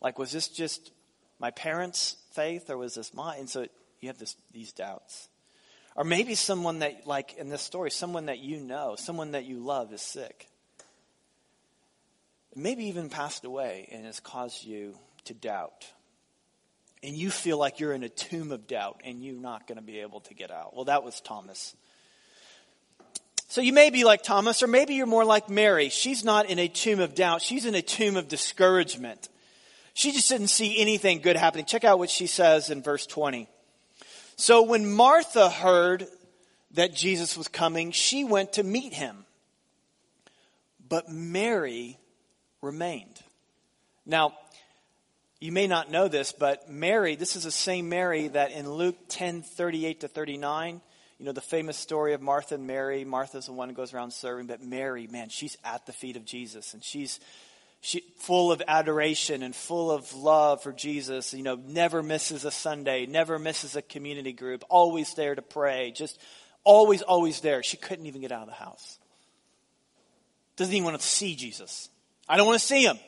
Like, 0.00 0.18
was 0.18 0.30
this 0.30 0.48
just 0.48 0.92
my 1.40 1.50
parents' 1.50 2.16
faith 2.32 2.70
or 2.70 2.76
was 2.78 2.94
this 2.94 3.12
mine? 3.12 3.40
And 3.40 3.50
so 3.50 3.66
you 4.00 4.08
have 4.08 4.18
this, 4.18 4.36
these 4.52 4.72
doubts. 4.72 5.28
Or 5.96 6.04
maybe 6.04 6.36
someone 6.36 6.78
that, 6.78 7.06
like 7.06 7.34
in 7.34 7.48
this 7.48 7.62
story, 7.62 7.90
someone 7.90 8.26
that 8.26 8.38
you 8.38 8.60
know, 8.60 8.94
someone 8.96 9.32
that 9.32 9.44
you 9.44 9.58
love 9.58 9.92
is 9.92 10.02
sick. 10.02 10.48
Maybe 12.54 12.84
even 12.84 13.08
passed 13.08 13.44
away 13.44 13.88
and 13.90 14.06
has 14.06 14.20
caused 14.20 14.64
you 14.64 14.96
to 15.24 15.34
doubt. 15.34 15.86
And 17.02 17.16
you 17.16 17.30
feel 17.30 17.58
like 17.58 17.80
you're 17.80 17.92
in 17.92 18.04
a 18.04 18.08
tomb 18.08 18.52
of 18.52 18.66
doubt 18.66 19.00
and 19.04 19.24
you're 19.24 19.34
not 19.34 19.66
going 19.66 19.76
to 19.76 19.82
be 19.84 20.00
able 20.00 20.20
to 20.20 20.34
get 20.34 20.50
out. 20.50 20.74
Well, 20.74 20.84
that 20.84 21.02
was 21.02 21.20
Thomas. 21.20 21.74
So 23.48 23.60
you 23.60 23.72
may 23.72 23.90
be 23.90 24.04
like 24.04 24.22
Thomas, 24.22 24.62
or 24.62 24.66
maybe 24.66 24.94
you're 24.94 25.06
more 25.06 25.24
like 25.24 25.50
Mary. 25.50 25.90
She's 25.90 26.24
not 26.24 26.46
in 26.46 26.58
a 26.58 26.68
tomb 26.68 27.00
of 27.00 27.14
doubt. 27.14 27.42
She's 27.42 27.66
in 27.66 27.74
a 27.74 27.82
tomb 27.82 28.16
of 28.16 28.28
discouragement. 28.28 29.28
She 29.94 30.12
just 30.12 30.28
didn't 30.28 30.48
see 30.48 30.80
anything 30.80 31.20
good 31.20 31.36
happening. 31.36 31.66
Check 31.66 31.84
out 31.84 31.98
what 31.98 32.08
she 32.08 32.26
says 32.26 32.70
in 32.70 32.82
verse 32.82 33.04
20. 33.06 33.48
So 34.36 34.62
when 34.62 34.90
Martha 34.90 35.50
heard 35.50 36.06
that 36.72 36.94
Jesus 36.94 37.36
was 37.36 37.48
coming, 37.48 37.90
she 37.90 38.24
went 38.24 38.54
to 38.54 38.62
meet 38.62 38.94
him. 38.94 39.26
But 40.88 41.10
Mary 41.10 41.98
remained. 42.62 43.20
Now, 44.06 44.34
you 45.42 45.50
may 45.50 45.66
not 45.66 45.90
know 45.90 46.06
this, 46.06 46.30
but 46.30 46.70
Mary, 46.70 47.16
this 47.16 47.34
is 47.34 47.42
the 47.42 47.50
same 47.50 47.88
Mary 47.88 48.28
that 48.28 48.52
in 48.52 48.70
Luke 48.70 48.94
10 49.08 49.42
38 49.42 50.00
to 50.02 50.08
39, 50.08 50.80
you 51.18 51.26
know, 51.26 51.32
the 51.32 51.40
famous 51.40 51.76
story 51.76 52.12
of 52.12 52.22
Martha 52.22 52.54
and 52.54 52.64
Mary. 52.64 53.04
Martha's 53.04 53.46
the 53.46 53.52
one 53.52 53.68
who 53.68 53.74
goes 53.74 53.92
around 53.92 54.12
serving, 54.12 54.46
but 54.46 54.62
Mary, 54.62 55.08
man, 55.08 55.30
she's 55.30 55.58
at 55.64 55.84
the 55.84 55.92
feet 55.92 56.16
of 56.16 56.24
Jesus 56.24 56.74
and 56.74 56.84
she's 56.84 57.18
she, 57.80 58.04
full 58.18 58.52
of 58.52 58.62
adoration 58.68 59.42
and 59.42 59.52
full 59.52 59.90
of 59.90 60.14
love 60.14 60.62
for 60.62 60.72
Jesus. 60.72 61.34
You 61.34 61.42
know, 61.42 61.56
never 61.56 62.04
misses 62.04 62.44
a 62.44 62.52
Sunday, 62.52 63.06
never 63.06 63.36
misses 63.36 63.74
a 63.74 63.82
community 63.82 64.32
group, 64.32 64.62
always 64.70 65.12
there 65.14 65.34
to 65.34 65.42
pray, 65.42 65.90
just 65.90 66.20
always, 66.62 67.02
always 67.02 67.40
there. 67.40 67.64
She 67.64 67.76
couldn't 67.76 68.06
even 68.06 68.20
get 68.20 68.30
out 68.30 68.42
of 68.42 68.48
the 68.48 68.54
house. 68.54 68.96
Doesn't 70.54 70.72
even 70.72 70.84
want 70.84 71.00
to 71.00 71.04
see 71.04 71.34
Jesus. 71.34 71.88
I 72.28 72.36
don't 72.36 72.46
want 72.46 72.60
to 72.60 72.64
see 72.64 72.84
him. 72.84 72.98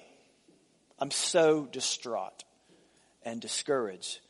I'm 0.98 1.10
so 1.10 1.66
distraught 1.66 2.44
and 3.24 3.40
discouraged 3.40 4.20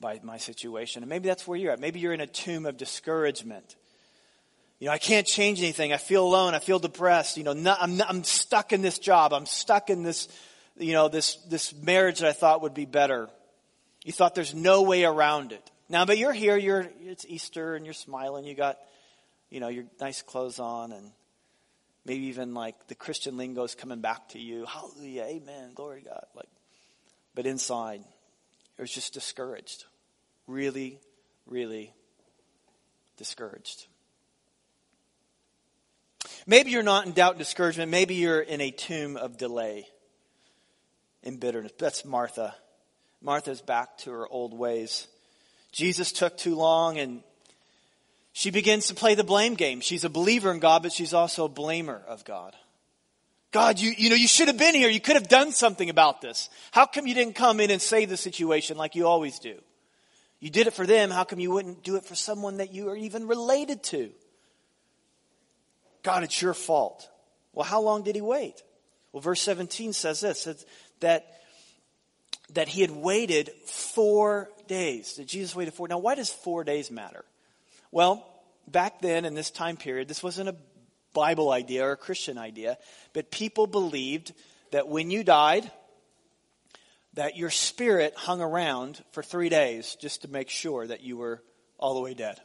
by 0.00 0.20
my 0.22 0.38
situation. 0.38 1.02
And 1.02 1.10
maybe 1.10 1.28
that's 1.28 1.46
where 1.46 1.58
you're 1.58 1.72
at. 1.72 1.80
Maybe 1.80 2.00
you're 2.00 2.12
in 2.12 2.20
a 2.20 2.26
tomb 2.26 2.66
of 2.66 2.76
discouragement. 2.76 3.76
You 4.78 4.86
know, 4.86 4.92
I 4.92 4.98
can't 4.98 5.26
change 5.26 5.60
anything. 5.60 5.92
I 5.92 5.96
feel 5.96 6.24
alone. 6.24 6.54
I 6.54 6.60
feel 6.60 6.78
depressed. 6.78 7.36
You 7.36 7.44
know, 7.44 7.52
not, 7.52 7.78
I'm, 7.80 7.96
not, 7.96 8.08
I'm 8.08 8.24
stuck 8.24 8.72
in 8.72 8.82
this 8.82 8.98
job. 8.98 9.32
I'm 9.32 9.46
stuck 9.46 9.90
in 9.90 10.02
this, 10.02 10.28
you 10.76 10.92
know, 10.92 11.08
this, 11.08 11.34
this 11.48 11.74
marriage 11.74 12.20
that 12.20 12.28
I 12.28 12.32
thought 12.32 12.62
would 12.62 12.74
be 12.74 12.84
better. 12.84 13.28
You 14.04 14.12
thought 14.12 14.34
there's 14.34 14.54
no 14.54 14.82
way 14.82 15.04
around 15.04 15.52
it. 15.52 15.70
Now, 15.88 16.04
but 16.04 16.18
you're 16.18 16.32
here. 16.32 16.56
You're, 16.56 16.88
it's 17.00 17.26
Easter 17.26 17.74
and 17.74 17.84
you're 17.84 17.94
smiling. 17.94 18.44
You 18.44 18.54
got, 18.54 18.78
you 19.50 19.58
know, 19.60 19.68
your 19.68 19.84
nice 20.00 20.22
clothes 20.22 20.60
on 20.60 20.92
and 20.92 21.10
maybe 22.08 22.26
even 22.26 22.54
like 22.54 22.88
the 22.88 22.94
Christian 22.94 23.36
lingo 23.36 23.62
is 23.64 23.74
coming 23.74 24.00
back 24.00 24.30
to 24.30 24.38
you. 24.38 24.64
Hallelujah. 24.64 25.24
Amen. 25.24 25.72
Glory 25.74 26.00
to 26.00 26.08
God. 26.08 26.24
Like, 26.34 26.48
but 27.34 27.46
inside, 27.46 28.00
it 28.76 28.80
was 28.80 28.90
just 28.90 29.12
discouraged. 29.12 29.84
Really, 30.46 30.98
really 31.46 31.92
discouraged. 33.18 33.86
Maybe 36.46 36.70
you're 36.70 36.82
not 36.82 37.04
in 37.04 37.12
doubt 37.12 37.32
and 37.32 37.38
discouragement. 37.38 37.90
Maybe 37.90 38.14
you're 38.14 38.40
in 38.40 38.62
a 38.62 38.70
tomb 38.70 39.18
of 39.18 39.36
delay 39.36 39.86
and 41.22 41.38
bitterness. 41.38 41.72
That's 41.78 42.06
Martha. 42.06 42.54
Martha's 43.20 43.60
back 43.60 43.98
to 43.98 44.10
her 44.12 44.26
old 44.26 44.56
ways. 44.56 45.06
Jesus 45.72 46.12
took 46.12 46.38
too 46.38 46.54
long 46.54 46.98
and 46.98 47.22
she 48.38 48.52
begins 48.52 48.86
to 48.86 48.94
play 48.94 49.16
the 49.16 49.24
blame 49.24 49.54
game. 49.54 49.80
She's 49.80 50.04
a 50.04 50.08
believer 50.08 50.52
in 50.52 50.60
God, 50.60 50.84
but 50.84 50.92
she's 50.92 51.12
also 51.12 51.46
a 51.46 51.48
blamer 51.48 52.04
of 52.04 52.24
God. 52.24 52.54
God, 53.50 53.80
you, 53.80 53.92
you 53.98 54.10
know, 54.10 54.14
you 54.14 54.28
should 54.28 54.46
have 54.46 54.56
been 54.56 54.76
here. 54.76 54.88
You 54.88 55.00
could 55.00 55.16
have 55.16 55.26
done 55.26 55.50
something 55.50 55.90
about 55.90 56.20
this. 56.20 56.48
How 56.70 56.86
come 56.86 57.08
you 57.08 57.14
didn't 57.14 57.34
come 57.34 57.58
in 57.58 57.72
and 57.72 57.82
save 57.82 58.10
the 58.10 58.16
situation 58.16 58.76
like 58.76 58.94
you 58.94 59.08
always 59.08 59.40
do? 59.40 59.56
You 60.38 60.50
did 60.50 60.68
it 60.68 60.72
for 60.72 60.86
them. 60.86 61.10
How 61.10 61.24
come 61.24 61.40
you 61.40 61.50
wouldn't 61.50 61.82
do 61.82 61.96
it 61.96 62.04
for 62.04 62.14
someone 62.14 62.58
that 62.58 62.72
you 62.72 62.90
are 62.90 62.96
even 62.96 63.26
related 63.26 63.82
to? 63.84 64.08
God, 66.04 66.22
it's 66.22 66.40
your 66.40 66.54
fault. 66.54 67.10
Well, 67.52 67.66
how 67.66 67.80
long 67.80 68.04
did 68.04 68.14
he 68.14 68.20
wait? 68.20 68.62
Well, 69.10 69.20
verse 69.20 69.40
17 69.40 69.92
says 69.94 70.20
this, 70.20 70.64
that, 71.00 71.26
that 72.52 72.68
he 72.68 72.82
had 72.82 72.92
waited 72.92 73.50
four 73.66 74.48
days. 74.68 75.16
That 75.16 75.26
Jesus 75.26 75.56
waited 75.56 75.74
four. 75.74 75.88
Now, 75.88 75.98
why 75.98 76.14
does 76.14 76.30
four 76.30 76.62
days 76.62 76.88
matter? 76.88 77.24
Well, 77.90 78.26
back 78.66 79.00
then 79.00 79.24
in 79.24 79.34
this 79.34 79.50
time 79.50 79.76
period, 79.76 80.08
this 80.08 80.22
wasn't 80.22 80.50
a 80.50 80.56
Bible 81.14 81.50
idea 81.50 81.86
or 81.86 81.92
a 81.92 81.96
Christian 81.96 82.38
idea, 82.38 82.78
but 83.12 83.30
people 83.30 83.66
believed 83.66 84.32
that 84.72 84.88
when 84.88 85.10
you 85.10 85.24
died, 85.24 85.70
that 87.14 87.36
your 87.36 87.50
spirit 87.50 88.14
hung 88.14 88.40
around 88.40 89.02
for 89.12 89.22
three 89.22 89.48
days 89.48 89.96
just 90.00 90.22
to 90.22 90.28
make 90.28 90.50
sure 90.50 90.86
that 90.86 91.02
you 91.02 91.16
were 91.16 91.42
all 91.78 91.94
the 91.94 92.00
way 92.00 92.14
dead. 92.14 92.40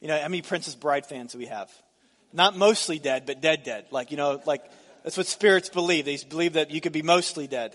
You 0.00 0.08
know, 0.08 0.20
how 0.20 0.28
many 0.28 0.42
Princess 0.42 0.74
Bride 0.74 1.06
fans 1.06 1.32
do 1.32 1.38
we 1.38 1.46
have? 1.46 1.70
Not 2.32 2.56
mostly 2.56 2.98
dead, 2.98 3.24
but 3.24 3.40
dead, 3.40 3.62
dead. 3.62 3.86
Like, 3.92 4.10
you 4.10 4.16
know, 4.16 4.42
like, 4.46 4.64
that's 5.04 5.16
what 5.16 5.26
spirits 5.26 5.68
believe. 5.68 6.04
They 6.04 6.18
believe 6.28 6.54
that 6.54 6.72
you 6.72 6.80
could 6.80 6.92
be 6.92 7.02
mostly 7.02 7.46
dead. 7.46 7.74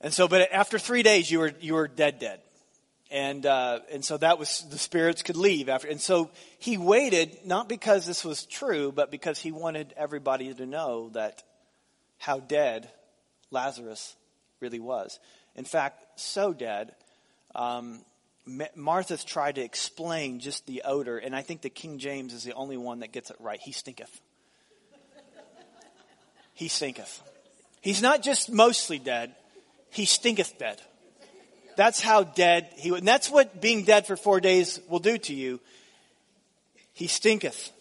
And 0.00 0.14
so, 0.14 0.28
but 0.28 0.52
after 0.52 0.78
three 0.78 1.02
days, 1.02 1.30
you 1.30 1.40
were, 1.40 1.52
you 1.60 1.74
were 1.74 1.88
dead, 1.88 2.20
dead 2.20 2.40
and 3.14 3.46
uh, 3.46 3.78
and 3.92 4.04
so 4.04 4.16
that 4.16 4.40
was 4.40 4.66
the 4.70 4.76
spirits 4.76 5.22
could 5.22 5.36
leave 5.36 5.68
after 5.68 5.86
and 5.86 6.00
so 6.00 6.30
he 6.58 6.76
waited 6.76 7.30
not 7.46 7.68
because 7.68 8.04
this 8.06 8.24
was 8.24 8.44
true 8.44 8.90
but 8.90 9.12
because 9.12 9.38
he 9.38 9.52
wanted 9.52 9.94
everybody 9.96 10.52
to 10.52 10.66
know 10.66 11.10
that 11.10 11.44
how 12.18 12.40
dead 12.40 12.90
lazarus 13.52 14.16
really 14.60 14.80
was. 14.80 15.20
In 15.54 15.64
fact 15.64 16.04
so 16.16 16.52
dead 16.52 16.92
um, 17.54 18.04
martha's 18.74 19.22
tried 19.22 19.54
to 19.54 19.62
explain 19.62 20.40
just 20.40 20.66
the 20.66 20.82
odor 20.84 21.16
and 21.16 21.36
i 21.36 21.42
think 21.42 21.62
the 21.62 21.70
king 21.70 21.98
james 21.98 22.34
is 22.34 22.42
the 22.42 22.52
only 22.54 22.76
one 22.76 22.98
that 22.98 23.12
gets 23.12 23.30
it 23.30 23.36
right. 23.38 23.60
He 23.60 23.70
stinketh. 23.70 24.20
He 26.52 26.66
stinketh. 26.66 27.22
He's 27.80 28.02
not 28.02 28.22
just 28.22 28.50
mostly 28.50 28.98
dead. 28.98 29.36
He 29.90 30.04
stinketh 30.04 30.58
dead 30.58 30.80
that's 31.76 32.00
how 32.00 32.24
dead 32.24 32.68
he 32.76 32.90
was. 32.90 33.00
And 33.00 33.08
that's 33.08 33.30
what 33.30 33.60
being 33.60 33.84
dead 33.84 34.06
for 34.06 34.16
four 34.16 34.40
days 34.40 34.80
will 34.88 34.98
do 34.98 35.18
to 35.18 35.34
you. 35.34 35.60
He 36.92 37.06
stinketh. 37.06 37.72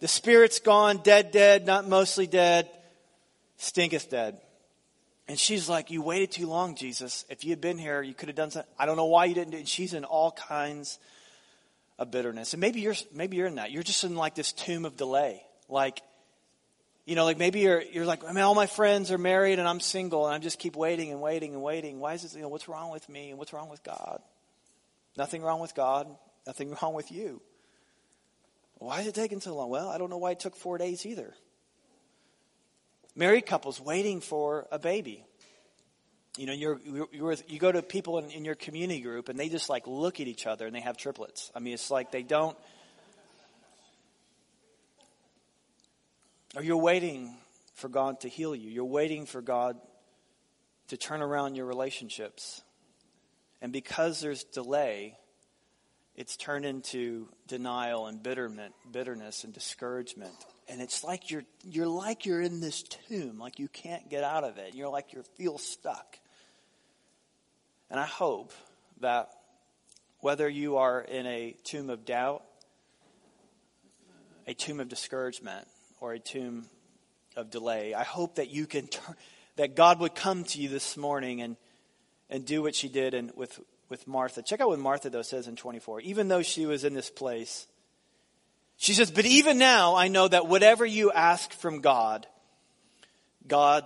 The 0.00 0.08
spirit's 0.08 0.60
gone, 0.60 0.98
dead, 0.98 1.30
dead, 1.30 1.66
not 1.66 1.88
mostly 1.88 2.26
dead, 2.26 2.68
stinketh 3.56 4.10
dead. 4.10 4.38
And 5.28 5.38
she's 5.38 5.68
like, 5.68 5.90
You 5.90 6.02
waited 6.02 6.32
too 6.32 6.46
long, 6.46 6.74
Jesus. 6.74 7.24
If 7.28 7.44
you 7.44 7.50
had 7.50 7.60
been 7.60 7.78
here, 7.78 8.02
you 8.02 8.14
could 8.14 8.28
have 8.28 8.36
done 8.36 8.50
something. 8.50 8.70
I 8.78 8.86
don't 8.86 8.96
know 8.96 9.06
why 9.06 9.24
you 9.24 9.34
didn't 9.34 9.52
do 9.52 9.58
it. 9.58 9.68
She's 9.68 9.94
in 9.94 10.04
all 10.04 10.32
kinds 10.32 10.98
of 11.98 12.10
bitterness. 12.10 12.52
And 12.52 12.60
maybe 12.60 12.80
you're 12.80 12.94
maybe 13.14 13.36
you're 13.36 13.46
in 13.46 13.56
that. 13.56 13.70
You're 13.70 13.82
just 13.82 14.04
in 14.04 14.14
like 14.14 14.34
this 14.34 14.52
tomb 14.52 14.84
of 14.84 14.96
delay. 14.96 15.42
Like 15.68 16.00
you 17.06 17.14
know, 17.14 17.24
like 17.24 17.38
maybe 17.38 17.60
you're, 17.60 17.80
you're 17.80 18.04
like, 18.04 18.24
I 18.24 18.32
mean, 18.32 18.42
all 18.42 18.56
my 18.56 18.66
friends 18.66 19.12
are 19.12 19.18
married 19.18 19.60
and 19.60 19.68
I'm 19.68 19.78
single 19.78 20.26
and 20.26 20.34
I 20.34 20.38
just 20.38 20.58
keep 20.58 20.74
waiting 20.74 21.12
and 21.12 21.20
waiting 21.20 21.54
and 21.54 21.62
waiting. 21.62 22.00
Why 22.00 22.14
is 22.14 22.24
it, 22.24 22.34
you 22.34 22.42
know, 22.42 22.48
what's 22.48 22.68
wrong 22.68 22.90
with 22.90 23.08
me 23.08 23.30
and 23.30 23.38
what's 23.38 23.52
wrong 23.52 23.68
with 23.68 23.82
God? 23.84 24.20
Nothing 25.16 25.42
wrong 25.42 25.60
with 25.60 25.74
God. 25.74 26.08
Nothing 26.46 26.76
wrong 26.82 26.94
with 26.94 27.12
you. 27.12 27.40
Why 28.78 29.00
is 29.00 29.06
it 29.06 29.14
taking 29.14 29.40
so 29.40 29.54
long? 29.54 29.70
Well, 29.70 29.88
I 29.88 29.98
don't 29.98 30.10
know 30.10 30.18
why 30.18 30.32
it 30.32 30.40
took 30.40 30.56
four 30.56 30.78
days 30.78 31.06
either. 31.06 31.32
Married 33.14 33.46
couples 33.46 33.80
waiting 33.80 34.20
for 34.20 34.66
a 34.72 34.78
baby. 34.78 35.24
You 36.36 36.46
know, 36.46 36.52
you're, 36.52 36.80
you're, 37.12 37.36
you 37.46 37.58
go 37.60 37.70
to 37.70 37.82
people 37.82 38.18
in, 38.18 38.30
in 38.30 38.44
your 38.44 38.56
community 38.56 39.00
group 39.00 39.28
and 39.28 39.38
they 39.38 39.48
just 39.48 39.70
like 39.70 39.86
look 39.86 40.20
at 40.20 40.26
each 40.26 40.44
other 40.44 40.66
and 40.66 40.74
they 40.74 40.80
have 40.80 40.96
triplets. 40.96 41.52
I 41.54 41.60
mean, 41.60 41.72
it's 41.72 41.90
like 41.90 42.10
they 42.10 42.24
don't, 42.24 42.58
Or 46.56 46.62
you're 46.62 46.78
waiting 46.78 47.36
for 47.74 47.90
God 47.90 48.20
to 48.20 48.30
heal 48.30 48.56
you. 48.56 48.70
You're 48.70 48.86
waiting 48.86 49.26
for 49.26 49.42
God 49.42 49.76
to 50.88 50.96
turn 50.96 51.20
around 51.20 51.54
your 51.54 51.66
relationships. 51.66 52.62
And 53.60 53.74
because 53.74 54.20
there's 54.20 54.42
delay, 54.42 55.18
it's 56.16 56.34
turned 56.38 56.64
into 56.64 57.28
denial 57.46 58.06
and 58.06 58.22
bitterment, 58.22 58.74
bitterness 58.90 59.44
and 59.44 59.52
discouragement. 59.52 60.32
And 60.66 60.80
it's 60.80 61.04
like 61.04 61.30
you're, 61.30 61.44
you're 61.62 61.86
like 61.86 62.24
you're 62.24 62.40
in 62.40 62.60
this 62.60 62.82
tomb, 62.84 63.38
like 63.38 63.58
you 63.58 63.68
can't 63.68 64.08
get 64.08 64.24
out 64.24 64.42
of 64.42 64.56
it. 64.56 64.74
You're 64.74 64.88
like 64.88 65.12
you 65.12 65.24
feel 65.36 65.58
stuck. 65.58 66.18
And 67.90 68.00
I 68.00 68.06
hope 68.06 68.54
that 69.02 69.28
whether 70.20 70.48
you 70.48 70.78
are 70.78 71.02
in 71.02 71.26
a 71.26 71.54
tomb 71.64 71.90
of 71.90 72.06
doubt, 72.06 72.44
a 74.46 74.54
tomb 74.54 74.80
of 74.80 74.88
discouragement, 74.88 75.68
or 76.00 76.12
a 76.12 76.18
tomb 76.18 76.66
of 77.36 77.50
delay. 77.50 77.94
I 77.94 78.04
hope 78.04 78.36
that 78.36 78.50
you 78.50 78.66
can 78.66 78.86
turn, 78.88 79.14
that 79.56 79.76
God 79.76 80.00
would 80.00 80.14
come 80.14 80.44
to 80.44 80.60
you 80.60 80.68
this 80.68 80.96
morning 80.96 81.40
and 81.40 81.56
and 82.28 82.44
do 82.44 82.60
what 82.62 82.74
she 82.74 82.88
did 82.88 83.14
and 83.14 83.32
with 83.36 83.58
with 83.88 84.06
Martha. 84.06 84.42
Check 84.42 84.60
out 84.60 84.68
what 84.68 84.78
Martha 84.78 85.10
though 85.10 85.22
says 85.22 85.46
in 85.46 85.56
24. 85.56 86.00
Even 86.00 86.28
though 86.28 86.42
she 86.42 86.66
was 86.66 86.84
in 86.84 86.94
this 86.94 87.10
place, 87.10 87.66
she 88.76 88.94
says, 88.94 89.10
"But 89.10 89.26
even 89.26 89.58
now 89.58 89.94
I 89.94 90.08
know 90.08 90.28
that 90.28 90.46
whatever 90.46 90.84
you 90.84 91.12
ask 91.12 91.52
from 91.52 91.80
God, 91.80 92.26
God 93.46 93.84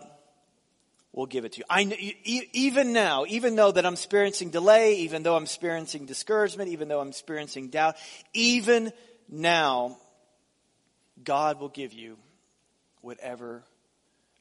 will 1.12 1.26
give 1.26 1.44
it 1.44 1.52
to 1.52 1.58
you. 1.58 1.64
I 1.68 1.82
even 2.24 2.92
now, 2.92 3.24
even 3.28 3.56
though 3.56 3.72
that 3.72 3.84
I'm 3.84 3.94
experiencing 3.94 4.50
delay, 4.50 4.96
even 4.98 5.22
though 5.22 5.36
I'm 5.36 5.42
experiencing 5.42 6.06
discouragement, 6.06 6.70
even 6.70 6.88
though 6.88 7.00
I'm 7.00 7.08
experiencing 7.08 7.68
doubt, 7.68 7.96
even 8.32 8.92
now 9.28 9.98
God 11.24 11.60
will 11.60 11.68
give 11.68 11.92
you 11.92 12.16
whatever 13.00 13.62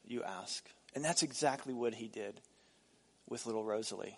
you 0.06 0.24
ask. 0.24 0.68
And 0.96 1.06
that's 1.06 1.24
exactly 1.24 1.74
what 1.74 1.94
he 1.94 2.08
did 2.08 2.40
with 3.28 3.46
little 3.46 3.64
Rosalie. 3.64 4.18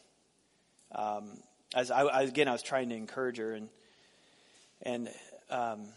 Um, 0.94 1.38
as 1.76 1.92
I, 1.92 2.02
I, 2.02 2.22
again, 2.24 2.48
I 2.48 2.52
was 2.52 2.64
trying 2.64 2.90
to 2.90 2.96
encourage 2.96 3.38
her, 3.38 3.54
and 3.54 3.70
and 4.82 5.10
um, 5.50 5.88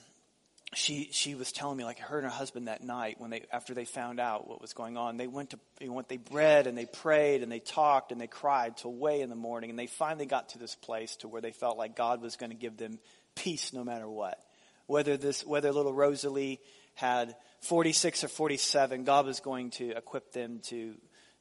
she 0.75 1.09
she 1.13 1.35
was 1.35 1.53
telling 1.53 1.77
me 1.77 1.85
like 1.85 1.99
her 2.01 2.19
and 2.19 2.25
her 2.25 2.31
husband 2.31 2.69
that 2.69 2.83
night 2.83 3.17
when 3.19 3.31
they 3.31 3.43
after 3.53 3.75
they 3.75 3.85
found 3.85 4.21
out 4.21 4.49
what 4.49 4.61
was 4.61 4.73
going 4.73 4.97
on, 4.97 5.17
they 5.17 5.27
went 5.27 5.51
to 5.51 5.59
they 5.79 5.89
went 5.89 6.09
they 6.09 6.21
read 6.31 6.67
and 6.67 6.77
they 6.77 6.87
prayed 6.87 7.43
and 7.43 7.51
they 7.51 7.61
talked 7.61 8.13
and 8.13 8.21
they 8.21 8.27
cried 8.27 8.77
till 8.77 8.93
way 8.93 9.21
in 9.21 9.31
the 9.31 9.37
morning, 9.37 9.71
and 9.71 9.79
they 9.79 9.87
finally 9.87 10.27
got 10.27 10.51
to 10.51 10.59
this 10.59 10.75
place 10.75 11.17
to 11.17 11.29
where 11.29 11.41
they 11.41 11.53
felt 11.53 11.77
like 11.79 11.97
God 11.97 12.21
was 12.21 12.37
going 12.37 12.51
to 12.51 12.57
give 12.57 12.77
them 12.77 12.99
peace 13.35 13.73
no 13.73 13.85
matter 13.85 14.09
what, 14.09 14.39
whether 14.87 15.17
this 15.17 15.45
whether 15.45 15.73
little 15.73 15.93
Rosalie 15.93 16.61
had 16.95 17.35
46 17.63 18.25
or 18.25 18.29
47, 18.29 19.05
God 19.05 19.27
was 19.27 19.41
going 19.41 19.71
to 19.73 19.91
equip 19.91 20.33
them 20.33 20.61
to 20.65 20.95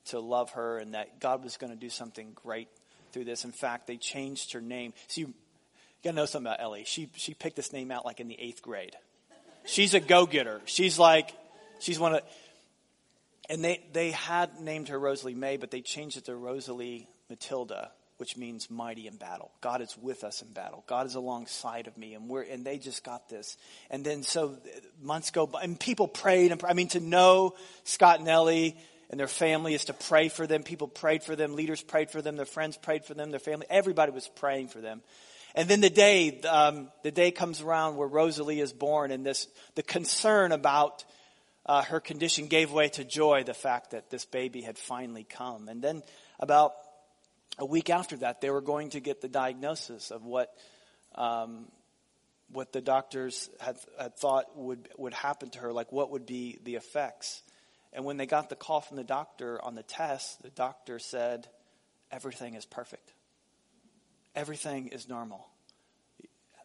to 0.05 0.19
love 0.19 0.51
her, 0.51 0.79
and 0.79 0.93
that 0.93 1.19
God 1.19 1.43
was 1.43 1.57
going 1.57 1.71
to 1.71 1.79
do 1.79 1.89
something 1.89 2.33
great 2.33 2.67
through 3.12 3.25
this. 3.25 3.45
In 3.45 3.51
fact, 3.51 3.88
they 3.88 3.97
changed 3.97 4.53
her 4.53 4.62
name. 4.62 4.93
So 5.07 5.21
you, 5.21 5.27
you 5.27 5.33
gotta 6.03 6.15
know 6.15 6.25
something 6.25 6.47
about 6.47 6.62
Ellie. 6.62 6.83
She 6.85 7.09
she 7.15 7.33
picked 7.33 7.55
this 7.55 7.71
name 7.71 7.91
out 7.91 8.05
like 8.05 8.19
in 8.19 8.27
the 8.27 8.39
eighth 8.39 8.62
grade. 8.62 8.95
She's 9.65 9.93
a 9.93 10.00
go 10.00 10.25
getter. 10.25 10.62
She's 10.65 11.00
like 11.00 11.33
she's 11.79 12.00
one 12.00 12.15
of 12.15 12.21
and 13.50 13.63
they 13.63 13.83
they 13.93 14.12
had 14.12 14.59
named 14.59 14.89
her 14.89 15.00
Rosalie 15.00 15.35
May, 15.35 15.57
but 15.57 15.71
they 15.71 15.81
changed 15.81 16.17
it 16.17 16.25
to 16.25 16.35
Rosalie 16.35 17.07
Matilda, 17.29 17.91
which 18.17 18.38
means 18.38 18.70
mighty 18.70 19.08
in 19.08 19.17
battle. 19.17 19.51
God 19.62 19.82
is 19.82 19.98
with 19.98 20.24
us 20.24 20.41
in 20.41 20.53
battle. 20.53 20.84
God 20.88 21.05
is 21.05 21.15
alongside 21.15 21.88
of 21.88 21.98
me, 21.98 22.13
and 22.13 22.29
we're 22.29 22.43
and 22.43 22.65
they 22.65 22.77
just 22.77 23.03
got 23.03 23.29
this. 23.29 23.58
And 23.89 24.05
then 24.05 24.24
so 24.24 24.58
months 25.01 25.32
go 25.32 25.48
by, 25.48 25.63
and 25.63 25.79
people 25.79 26.08
prayed. 26.08 26.51
And 26.51 26.63
I 26.63 26.74
mean, 26.74 26.89
to 26.89 27.00
know 27.00 27.55
Scott 27.84 28.20
and 28.20 28.27
Ellie 28.27 28.77
and 29.10 29.20
their 29.20 29.27
family 29.27 29.74
is 29.74 29.86
to 29.86 29.93
pray 29.93 30.29
for 30.29 30.48
them. 30.48 30.63
People 30.63 30.88
prayed 30.88 31.24
for 31.24 31.36
them. 31.36 31.55
Leaders 31.55 31.82
prayed 31.82 32.10
for 32.10 32.22
them. 32.22 32.36
Their 32.36 32.46
friends 32.46 32.77
prayed 32.77 33.05
for 33.05 33.13
them. 33.13 33.32
Their 33.32 33.39
family. 33.39 33.67
Everybody 33.70 34.12
was 34.12 34.27
praying 34.27 34.70
for 34.70 34.82
them. 34.82 35.01
And 35.55 35.70
then 35.70 35.82
the 35.82 35.89
day, 35.89 36.41
um, 36.41 36.89
the 37.03 37.12
day 37.12 37.29
comes 37.29 37.62
around 37.62 37.96
where 37.96 38.08
Rosalie 38.08 38.60
is 38.60 38.74
born, 38.74 39.12
and 39.12 39.24
this 39.24 39.48
the 39.75 39.84
concern 39.84 40.51
about 40.51 41.05
uh, 41.65 41.84
her 41.84 42.00
condition 42.00 42.48
gave 42.48 42.72
way 42.72 42.89
to 42.89 43.03
joy. 43.03 43.43
The 43.43 43.53
fact 43.53 43.91
that 43.91 44.10
this 44.10 44.25
baby 44.25 44.62
had 44.62 44.77
finally 44.77 45.24
come, 45.24 45.70
and 45.70 45.82
then 45.82 46.01
about 46.39 46.74
a 47.57 47.65
week 47.65 47.89
after 47.89 48.17
that, 48.17 48.41
they 48.41 48.50
were 48.50 48.62
going 48.62 48.91
to 48.91 49.00
get 49.00 49.22
the 49.22 49.27
diagnosis 49.27 50.12
of 50.12 50.24
what 50.25 50.55
um, 51.15 51.67
what 52.51 52.72
the 52.72 52.81
doctors 52.81 53.50
had, 53.60 53.77
had 54.00 54.15
thought 54.17 54.57
would 54.57 54.89
would 54.98 55.13
happen 55.13 55.50
to 55.51 55.60
her, 55.60 55.74
like 55.74 55.91
what 55.91 56.12
would 56.12 56.25
be 56.25 56.60
the 56.63 56.75
effects. 56.75 57.41
And 57.93 58.05
when 58.05 58.17
they 58.17 58.25
got 58.25 58.50
the 58.50 58.55
call 58.55 58.81
from 58.81 58.98
the 58.98 59.03
doctor 59.03 59.63
on 59.63 59.75
the 59.75 59.83
test, 59.83 60.41
the 60.41 60.50
doctor 60.50 60.98
said, 60.98 61.48
everything 62.12 62.55
is 62.55 62.65
perfect. 62.65 63.13
Everything 64.36 64.88
is 64.88 65.07
normal. 65.07 65.48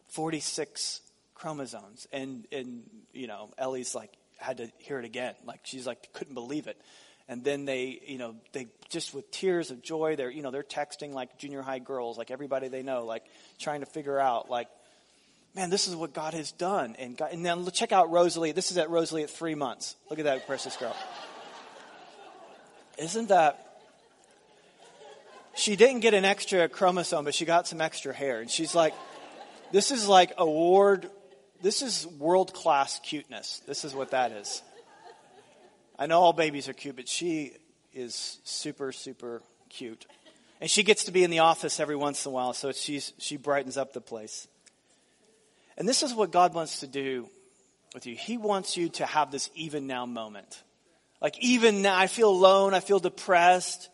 46 0.07 1.01
chromosomes. 1.35 2.07
And, 2.11 2.47
and, 2.51 2.81
you 3.13 3.27
know, 3.27 3.51
Ellie's 3.59 3.93
like, 3.93 4.11
had 4.37 4.57
to 4.57 4.71
hear 4.79 4.97
it 4.97 5.05
again. 5.05 5.35
Like, 5.45 5.61
she's 5.63 5.85
like, 5.85 6.11
couldn't 6.13 6.33
believe 6.33 6.65
it. 6.65 6.81
And 7.29 7.43
then 7.43 7.65
they, 7.65 8.01
you 8.07 8.17
know, 8.17 8.35
they 8.53 8.67
just 8.89 9.13
with 9.13 9.29
tears 9.29 9.69
of 9.69 9.83
joy, 9.83 10.15
they're, 10.15 10.31
you 10.31 10.41
know, 10.41 10.49
they're 10.49 10.63
texting 10.63 11.13
like 11.13 11.37
junior 11.37 11.61
high 11.61 11.77
girls, 11.77 12.17
like 12.17 12.31
everybody 12.31 12.69
they 12.69 12.81
know, 12.81 13.05
like 13.05 13.23
trying 13.59 13.81
to 13.81 13.85
figure 13.85 14.19
out, 14.19 14.49
like, 14.49 14.67
man, 15.55 15.69
this 15.69 15.87
is 15.87 15.95
what 15.95 16.11
God 16.11 16.33
has 16.33 16.51
done. 16.51 16.95
And, 16.97 17.15
God, 17.15 17.31
and 17.31 17.45
then 17.45 17.69
check 17.69 17.91
out 17.91 18.09
Rosalie. 18.09 18.51
This 18.51 18.71
is 18.71 18.79
at 18.79 18.89
Rosalie 18.89 19.21
at 19.21 19.29
three 19.29 19.53
months. 19.53 19.95
Look 20.09 20.17
at 20.17 20.25
that 20.25 20.47
precious 20.47 20.75
girl. 20.75 20.95
Isn't 22.97 23.29
that? 23.29 23.63
She 25.53 25.75
didn't 25.75 25.99
get 25.99 26.15
an 26.15 26.25
extra 26.25 26.67
chromosome, 26.67 27.25
but 27.25 27.35
she 27.35 27.45
got 27.45 27.67
some 27.67 27.79
extra 27.79 28.11
hair. 28.11 28.41
And 28.41 28.49
she's 28.49 28.73
like, 28.73 28.95
this 29.71 29.91
is 29.91 30.07
like 30.07 30.33
award, 30.39 31.11
this 31.61 31.83
is 31.83 32.07
world 32.07 32.55
class 32.55 32.99
cuteness. 33.01 33.61
This 33.67 33.85
is 33.85 33.93
what 33.93 34.11
that 34.11 34.31
is. 34.31 34.63
I 35.99 36.05
know 36.05 36.21
all 36.21 36.31
babies 36.31 36.69
are 36.69 36.73
cute, 36.73 36.95
but 36.95 37.09
she 37.09 37.51
is 37.93 38.39
super, 38.45 38.93
super 38.93 39.43
cute. 39.67 40.05
And 40.61 40.71
she 40.71 40.81
gets 40.81 41.03
to 41.03 41.11
be 41.11 41.25
in 41.25 41.29
the 41.29 41.39
office 41.39 41.77
every 41.81 41.97
once 41.97 42.25
in 42.25 42.29
a 42.29 42.33
while, 42.33 42.53
so 42.53 42.71
she's, 42.71 43.11
she 43.17 43.35
brightens 43.35 43.77
up 43.77 43.91
the 43.91 43.99
place. 43.99 44.47
And 45.77 45.87
this 45.87 46.01
is 46.01 46.13
what 46.13 46.31
God 46.31 46.53
wants 46.53 46.79
to 46.79 46.87
do 46.87 47.27
with 47.93 48.05
you. 48.05 48.15
He 48.15 48.37
wants 48.37 48.77
you 48.77 48.87
to 48.89 49.05
have 49.05 49.29
this 49.29 49.49
even 49.55 49.87
now 49.87 50.05
moment. 50.05 50.63
Like, 51.21 51.37
even 51.39 51.81
now, 51.81 51.97
I 51.97 52.07
feel 52.07 52.29
alone, 52.29 52.73
I 52.73 52.79
feel 52.79 52.99
depressed. 52.99 53.89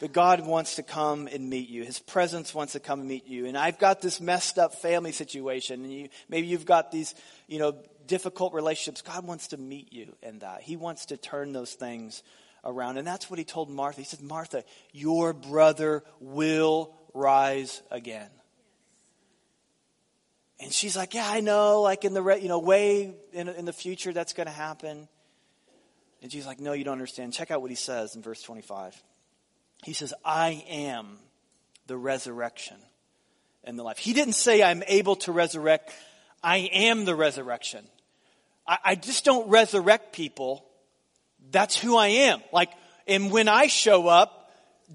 But 0.00 0.12
God 0.12 0.46
wants 0.46 0.76
to 0.76 0.82
come 0.82 1.28
and 1.28 1.48
meet 1.48 1.68
you. 1.68 1.84
His 1.84 1.98
presence 1.98 2.54
wants 2.54 2.74
to 2.74 2.80
come 2.80 3.00
and 3.00 3.08
meet 3.08 3.26
you. 3.26 3.46
And 3.46 3.56
I've 3.56 3.78
got 3.78 4.00
this 4.00 4.20
messed 4.20 4.58
up 4.58 4.74
family 4.74 5.12
situation, 5.12 5.82
and 5.82 5.92
you, 5.92 6.08
maybe 6.28 6.46
you've 6.46 6.66
got 6.66 6.92
these, 6.92 7.14
you 7.48 7.58
know, 7.58 7.76
difficult 8.06 8.54
relationships. 8.54 9.02
God 9.02 9.26
wants 9.26 9.48
to 9.48 9.56
meet 9.56 9.92
you 9.92 10.14
in 10.22 10.40
that. 10.40 10.62
He 10.62 10.76
wants 10.76 11.06
to 11.06 11.16
turn 11.16 11.52
those 11.52 11.74
things 11.74 12.22
around. 12.64 12.98
And 12.98 13.06
that's 13.06 13.28
what 13.30 13.38
he 13.38 13.44
told 13.44 13.70
Martha. 13.70 14.00
He 14.00 14.06
said, 14.06 14.20
Martha, 14.20 14.64
your 14.92 15.32
brother 15.32 16.02
will 16.20 16.94
rise 17.12 17.82
again. 17.90 18.30
And 20.60 20.72
she's 20.72 20.96
like, 20.96 21.14
yeah, 21.14 21.28
I 21.28 21.40
know, 21.40 21.82
like 21.82 22.04
in 22.04 22.14
the, 22.14 22.24
you 22.36 22.48
know, 22.48 22.60
way 22.60 23.14
in, 23.32 23.48
in 23.48 23.64
the 23.64 23.72
future 23.72 24.12
that's 24.12 24.32
going 24.32 24.46
to 24.46 24.52
happen. 24.52 25.08
And 26.22 26.32
she's 26.32 26.46
like, 26.46 26.60
no, 26.60 26.72
you 26.72 26.84
don't 26.84 26.92
understand. 26.92 27.32
Check 27.32 27.50
out 27.50 27.60
what 27.60 27.70
he 27.70 27.76
says 27.76 28.16
in 28.16 28.22
verse 28.22 28.40
25. 28.42 29.00
He 29.84 29.92
says, 29.92 30.14
I 30.24 30.64
am 30.68 31.18
the 31.86 31.96
resurrection 31.96 32.76
and 33.64 33.78
the 33.78 33.82
life. 33.82 33.98
He 33.98 34.12
didn't 34.12 34.34
say 34.34 34.62
I'm 34.62 34.82
able 34.86 35.16
to 35.16 35.32
resurrect. 35.32 35.92
I 36.42 36.58
am 36.72 37.04
the 37.04 37.14
resurrection. 37.14 37.84
I, 38.66 38.78
I 38.84 38.94
just 38.94 39.24
don't 39.24 39.48
resurrect 39.48 40.12
people. 40.12 40.64
That's 41.50 41.78
who 41.78 41.96
I 41.96 42.08
am. 42.08 42.40
Like, 42.52 42.70
and 43.06 43.30
when 43.30 43.48
I 43.48 43.66
show 43.66 44.08
up, 44.08 44.50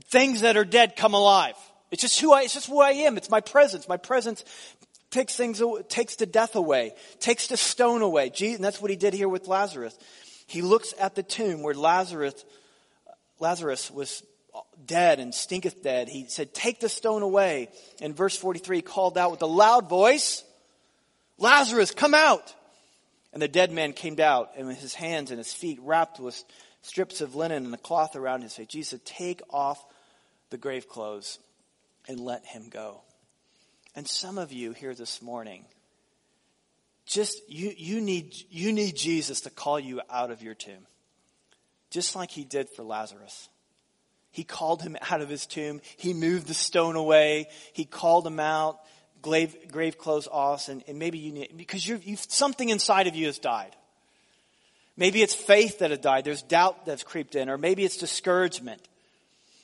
things 0.07 0.41
that 0.41 0.57
are 0.57 0.65
dead 0.65 0.95
come 0.95 1.13
alive. 1.13 1.55
It's 1.91 2.01
just 2.01 2.19
who 2.19 2.33
I, 2.33 2.43
it's 2.43 2.53
just 2.53 2.67
who 2.67 2.81
I 2.81 2.91
am. 2.91 3.17
It's 3.17 3.29
my 3.29 3.41
presence. 3.41 3.87
My 3.87 3.97
presence 3.97 4.43
takes 5.11 5.35
things, 5.35 5.61
takes 5.87 6.15
the 6.15 6.25
death 6.25 6.55
away, 6.55 6.93
takes 7.19 7.47
the 7.47 7.57
stone 7.57 8.01
away. 8.01 8.31
and 8.41 8.63
that's 8.63 8.81
what 8.81 8.91
he 8.91 8.97
did 8.97 9.13
here 9.13 9.29
with 9.29 9.47
Lazarus. 9.47 9.97
He 10.47 10.61
looks 10.61 10.93
at 10.99 11.15
the 11.15 11.23
tomb 11.23 11.61
where 11.61 11.73
Lazarus, 11.73 12.45
Lazarus 13.39 13.91
was 13.91 14.23
dead 14.85 15.19
and 15.19 15.33
stinketh 15.33 15.83
dead. 15.83 16.09
He 16.09 16.27
said, 16.27 16.53
take 16.53 16.79
the 16.79 16.89
stone 16.89 17.21
away. 17.21 17.69
In 18.01 18.13
verse 18.13 18.37
43, 18.37 18.77
he 18.77 18.81
called 18.81 19.17
out 19.17 19.31
with 19.31 19.41
a 19.41 19.47
loud 19.47 19.89
voice, 19.89 20.43
Lazarus, 21.37 21.91
come 21.91 22.13
out. 22.13 22.53
And 23.31 23.41
the 23.41 23.47
dead 23.47 23.71
man 23.71 23.93
came 23.93 24.19
out 24.19 24.51
and 24.57 24.67
with 24.67 24.79
his 24.79 24.95
hands 24.95 25.31
and 25.31 25.37
his 25.37 25.53
feet 25.53 25.79
wrapped 25.81 26.19
with 26.19 26.43
strips 26.81 27.21
of 27.21 27.35
linen 27.35 27.65
and 27.65 27.73
a 27.73 27.77
cloth 27.77 28.15
around 28.15 28.41
his 28.41 28.55
face. 28.55 28.67
Jesus 28.67 28.89
said, 28.89 29.05
take 29.05 29.41
off 29.51 29.83
the 30.49 30.57
grave 30.57 30.87
clothes 30.87 31.39
and 32.07 32.19
let 32.19 32.45
him 32.45 32.69
go. 32.69 33.01
And 33.95 34.07
some 34.07 34.37
of 34.37 34.51
you 34.51 34.71
here 34.71 34.93
this 34.93 35.21
morning, 35.21 35.65
just 37.05 37.41
you, 37.49 37.73
you 37.75 38.01
need 38.01 38.35
you 38.49 38.71
need 38.71 38.95
Jesus 38.95 39.41
to 39.41 39.49
call 39.49 39.79
you 39.79 40.01
out 40.09 40.31
of 40.31 40.41
your 40.41 40.53
tomb. 40.53 40.85
Just 41.89 42.15
like 42.15 42.29
he 42.29 42.43
did 42.43 42.69
for 42.69 42.83
Lazarus. 42.83 43.49
He 44.31 44.43
called 44.43 44.83
him 44.83 44.95
out 45.09 45.21
of 45.21 45.29
his 45.29 45.47
tomb. 45.47 45.81
He 45.97 46.13
moved 46.13 46.47
the 46.47 46.53
stone 46.53 46.95
away. 46.95 47.47
He 47.73 47.83
called 47.83 48.27
him 48.27 48.39
out, 48.39 48.79
grave, 49.21 49.55
grave 49.71 49.97
clothes 49.97 50.27
off, 50.31 50.69
and, 50.69 50.83
and 50.87 50.99
maybe 50.99 51.17
you 51.17 51.31
need, 51.31 51.57
because 51.57 51.87
you 51.87 51.99
something 52.15 52.69
inside 52.69 53.07
of 53.07 53.15
you 53.15 53.25
has 53.27 53.39
died. 53.39 53.75
Maybe 54.97 55.21
it's 55.21 55.33
faith 55.33 55.79
that 55.79 55.91
has 55.91 55.99
died. 55.99 56.25
There's 56.25 56.41
doubt 56.41 56.85
that's 56.85 57.03
creeped 57.03 57.35
in, 57.35 57.49
or 57.49 57.57
maybe 57.57 57.85
it's 57.85 57.97
discouragement. 57.97 58.81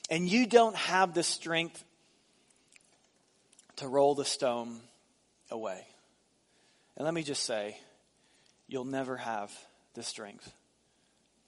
And 0.08 0.28
you 0.28 0.46
don't 0.46 0.76
have 0.76 1.12
the 1.14 1.22
strength 1.22 1.84
to 3.76 3.88
roll 3.88 4.14
the 4.14 4.24
stone 4.24 4.80
away. 5.50 5.86
And 6.96 7.04
let 7.04 7.12
me 7.12 7.22
just 7.22 7.44
say, 7.44 7.76
you'll 8.66 8.84
never 8.84 9.16
have 9.16 9.52
the 9.94 10.02
strength 10.02 10.50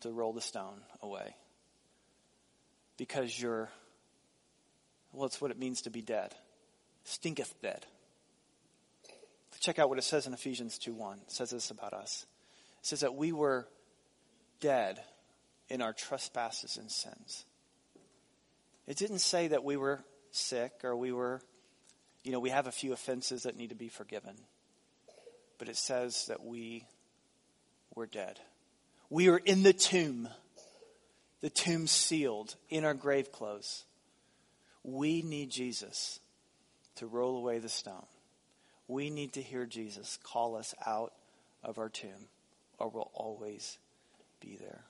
to 0.01 0.11
roll 0.11 0.33
the 0.33 0.41
stone 0.43 0.81
away. 1.01 1.35
Because 2.99 3.41
you're, 3.41 3.71
well, 5.13 5.27
it's 5.27 5.41
what 5.41 5.51
it 5.51 5.59
means 5.59 5.83
to 5.83 5.91
be 5.91 6.03
dead. 6.03 6.35
Stinketh 7.07 7.55
dead. 7.63 7.87
Check 9.61 9.79
out 9.79 9.89
what 9.89 9.99
it 9.99 10.05
says 10.05 10.27
in 10.27 10.35
Ephesians 10.35 10.79
2 10.79 10.93
1. 10.93 11.19
It 11.27 11.33
says 11.33 11.51
this 11.51 11.71
about 11.71 11.93
us. 11.93 12.27
It 12.81 12.87
says 12.87 13.01
that 13.01 13.15
we 13.15 13.33
were 13.33 13.67
dead 14.61 15.01
in 15.69 15.83
our 15.83 15.93
trespasses 15.93 16.77
and 16.77 16.91
sins. 16.91 17.45
It 18.87 18.97
didn't 18.97 19.19
say 19.19 19.49
that 19.49 19.65
we 19.65 19.77
were 19.77 20.03
sick 20.31 20.73
or 20.85 20.97
we 20.97 21.13
were 21.13 21.43
you 22.25 22.33
know, 22.33 22.41
we 22.41 22.51
have 22.51 22.67
a 22.67 22.73
few 22.73 22.93
offenses 22.93 23.45
that 23.45 23.57
need 23.57 23.71
to 23.71 23.75
be 23.75 23.89
forgiven. 23.89 24.37
but 25.59 25.69
it 25.69 25.77
says 25.77 26.27
that 26.27 26.45
we 26.45 26.85
were 27.95 28.07
dead. 28.07 28.39
We 29.11 29.29
are 29.29 29.39
in 29.39 29.63
the 29.63 29.73
tomb, 29.73 30.29
the 31.41 31.51
tomb 31.51 31.87
sealed 31.87 32.55
in 32.69 32.85
our 32.85 32.95
grave 32.95 33.33
clothes. 33.33 33.87
We 34.85 35.23
need 35.23 35.51
Jesus 35.51 36.21
to 36.97 37.07
roll 37.07 37.39
away 37.39 37.59
the 37.59 37.69
stone. 37.69 38.07
We 38.89 39.11
need 39.11 39.35
to 39.35 39.43
hear 39.43 39.67
Jesus 39.67 40.19
call 40.23 40.57
us 40.57 40.75
out 40.85 41.13
of 41.63 41.79
our 41.79 41.89
tomb, 41.89 42.29
or 42.79 42.89
we'll 42.89 43.11
always 43.15 43.79
be 44.41 44.57
there. 44.57 44.85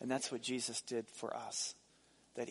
And 0.00 0.10
that's 0.10 0.32
what 0.32 0.42
Jesus 0.42 0.80
did 0.80 1.06
for 1.08 1.36
us. 1.36 1.74
That 2.34 2.48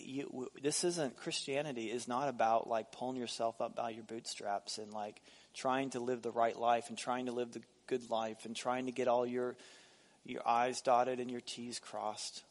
this 0.62 0.84
isn't 0.84 1.18
Christianity 1.18 1.88
is 1.88 2.08
not 2.08 2.30
about 2.30 2.70
like 2.70 2.92
pulling 2.92 3.18
yourself 3.18 3.60
up 3.60 3.76
by 3.76 3.90
your 3.90 4.04
bootstraps 4.04 4.78
and 4.78 4.94
like 4.94 5.20
trying 5.56 5.90
to 5.92 6.00
live 6.00 6.22
the 6.22 6.32
right 6.32 6.58
life 6.58 6.90
and 6.90 6.98
trying 6.98 7.26
to 7.26 7.32
live 7.32 7.52
the 7.52 7.64
good 7.88 8.10
life 8.12 8.46
and 8.46 8.56
trying 8.56 8.86
to 8.86 8.92
get 8.92 9.08
all 9.08 9.26
your 9.26 9.56
your 10.24 10.48
I's 10.48 10.82
dotted 10.82 11.20
and 11.20 11.32
your 11.32 11.42
T's 11.42 11.80
crossed. 11.80 12.44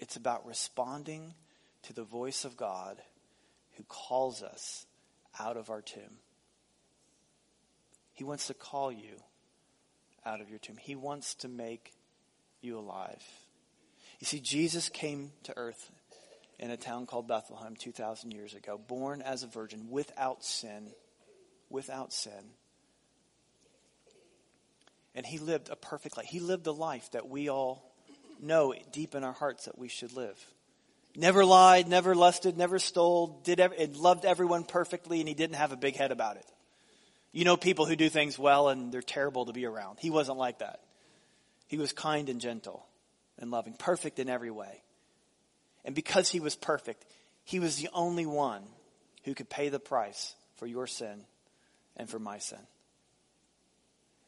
It's 0.00 0.16
about 0.16 0.44
responding 0.44 1.34
to 1.84 1.92
the 1.92 2.02
voice 2.02 2.44
of 2.44 2.56
God 2.56 3.00
who 3.76 3.84
calls 3.84 4.42
us 4.42 4.86
out 5.38 5.56
of 5.56 5.70
our 5.70 5.82
tomb. 5.82 6.18
He 8.20 8.24
wants 8.24 8.48
to 8.48 8.54
call 8.54 8.92
you 8.92 9.16
out 10.26 10.42
of 10.42 10.50
your 10.50 10.58
tomb. 10.58 10.76
He 10.76 10.94
wants 10.94 11.36
to 11.36 11.48
make 11.48 11.94
you 12.60 12.78
alive. 12.78 13.24
You 14.18 14.26
see, 14.26 14.40
Jesus 14.40 14.90
came 14.90 15.32
to 15.44 15.56
earth 15.56 15.90
in 16.58 16.70
a 16.70 16.76
town 16.76 17.06
called 17.06 17.28
Bethlehem 17.28 17.76
2,000 17.76 18.30
years 18.30 18.52
ago, 18.52 18.76
born 18.76 19.22
as 19.22 19.42
a 19.42 19.46
virgin 19.46 19.88
without 19.88 20.44
sin, 20.44 20.88
without 21.70 22.12
sin. 22.12 22.50
And 25.14 25.24
he 25.24 25.38
lived 25.38 25.70
a 25.70 25.76
perfect 25.76 26.18
life. 26.18 26.26
He 26.26 26.40
lived 26.40 26.64
the 26.64 26.74
life 26.74 27.10
that 27.12 27.26
we 27.26 27.48
all 27.48 27.90
know 28.38 28.74
deep 28.92 29.14
in 29.14 29.24
our 29.24 29.32
hearts 29.32 29.64
that 29.64 29.78
we 29.78 29.88
should 29.88 30.12
live. 30.12 30.38
Never 31.16 31.42
lied, 31.42 31.88
never 31.88 32.14
lusted, 32.14 32.58
never 32.58 32.78
stole, 32.78 33.40
did 33.44 33.60
ever, 33.60 33.74
loved 33.94 34.26
everyone 34.26 34.64
perfectly, 34.64 35.20
and 35.20 35.28
he 35.28 35.34
didn't 35.34 35.56
have 35.56 35.72
a 35.72 35.76
big 35.76 35.96
head 35.96 36.12
about 36.12 36.36
it. 36.36 36.44
You 37.32 37.44
know 37.44 37.56
people 37.56 37.86
who 37.86 37.96
do 37.96 38.08
things 38.08 38.38
well 38.38 38.68
and 38.68 38.92
they're 38.92 39.02
terrible 39.02 39.46
to 39.46 39.52
be 39.52 39.66
around. 39.66 39.98
He 40.00 40.10
wasn't 40.10 40.38
like 40.38 40.58
that. 40.58 40.80
He 41.68 41.78
was 41.78 41.92
kind 41.92 42.28
and 42.28 42.40
gentle 42.40 42.86
and 43.38 43.50
loving, 43.50 43.74
perfect 43.74 44.18
in 44.18 44.28
every 44.28 44.50
way. 44.50 44.82
And 45.84 45.94
because 45.94 46.28
he 46.28 46.40
was 46.40 46.56
perfect, 46.56 47.04
he 47.44 47.60
was 47.60 47.76
the 47.76 47.88
only 47.92 48.26
one 48.26 48.62
who 49.24 49.34
could 49.34 49.48
pay 49.48 49.68
the 49.68 49.78
price 49.78 50.34
for 50.56 50.66
your 50.66 50.86
sin 50.86 51.24
and 51.96 52.08
for 52.08 52.18
my 52.18 52.38
sin. 52.38 52.58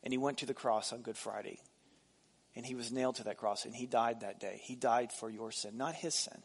And 0.04 0.12
he 0.12 0.18
went 0.18 0.38
to 0.38 0.46
the 0.46 0.54
cross 0.54 0.92
on 0.92 1.02
Good 1.02 1.16
Friday. 1.16 1.60
And 2.54 2.66
he 2.66 2.74
was 2.74 2.92
nailed 2.92 3.16
to 3.16 3.24
that 3.24 3.38
cross 3.38 3.64
and 3.64 3.74
he 3.74 3.86
died 3.86 4.20
that 4.20 4.38
day. 4.38 4.60
He 4.62 4.74
died 4.74 5.10
for 5.12 5.30
your 5.30 5.50
sin, 5.50 5.76
not 5.76 5.94
his 5.94 6.14
sin. 6.14 6.42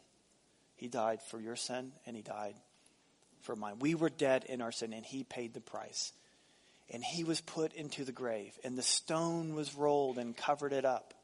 He 0.76 0.88
died 0.88 1.20
for 1.30 1.40
your 1.40 1.56
sin 1.56 1.92
and 2.06 2.16
he 2.16 2.22
died 2.22 2.54
for 3.42 3.54
mine. 3.54 3.78
We 3.78 3.94
were 3.94 4.08
dead 4.08 4.44
in 4.48 4.62
our 4.62 4.72
sin 4.72 4.92
and 4.92 5.04
he 5.04 5.22
paid 5.22 5.52
the 5.52 5.60
price. 5.60 6.12
And 6.90 7.04
he 7.04 7.22
was 7.22 7.40
put 7.40 7.74
into 7.74 8.04
the 8.04 8.12
grave 8.12 8.58
and 8.64 8.76
the 8.76 8.82
stone 8.82 9.54
was 9.54 9.74
rolled 9.74 10.18
and 10.18 10.36
covered 10.36 10.72
it 10.72 10.84
up 10.84 11.14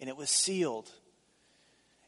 and 0.00 0.08
it 0.08 0.16
was 0.16 0.30
sealed. 0.30 0.90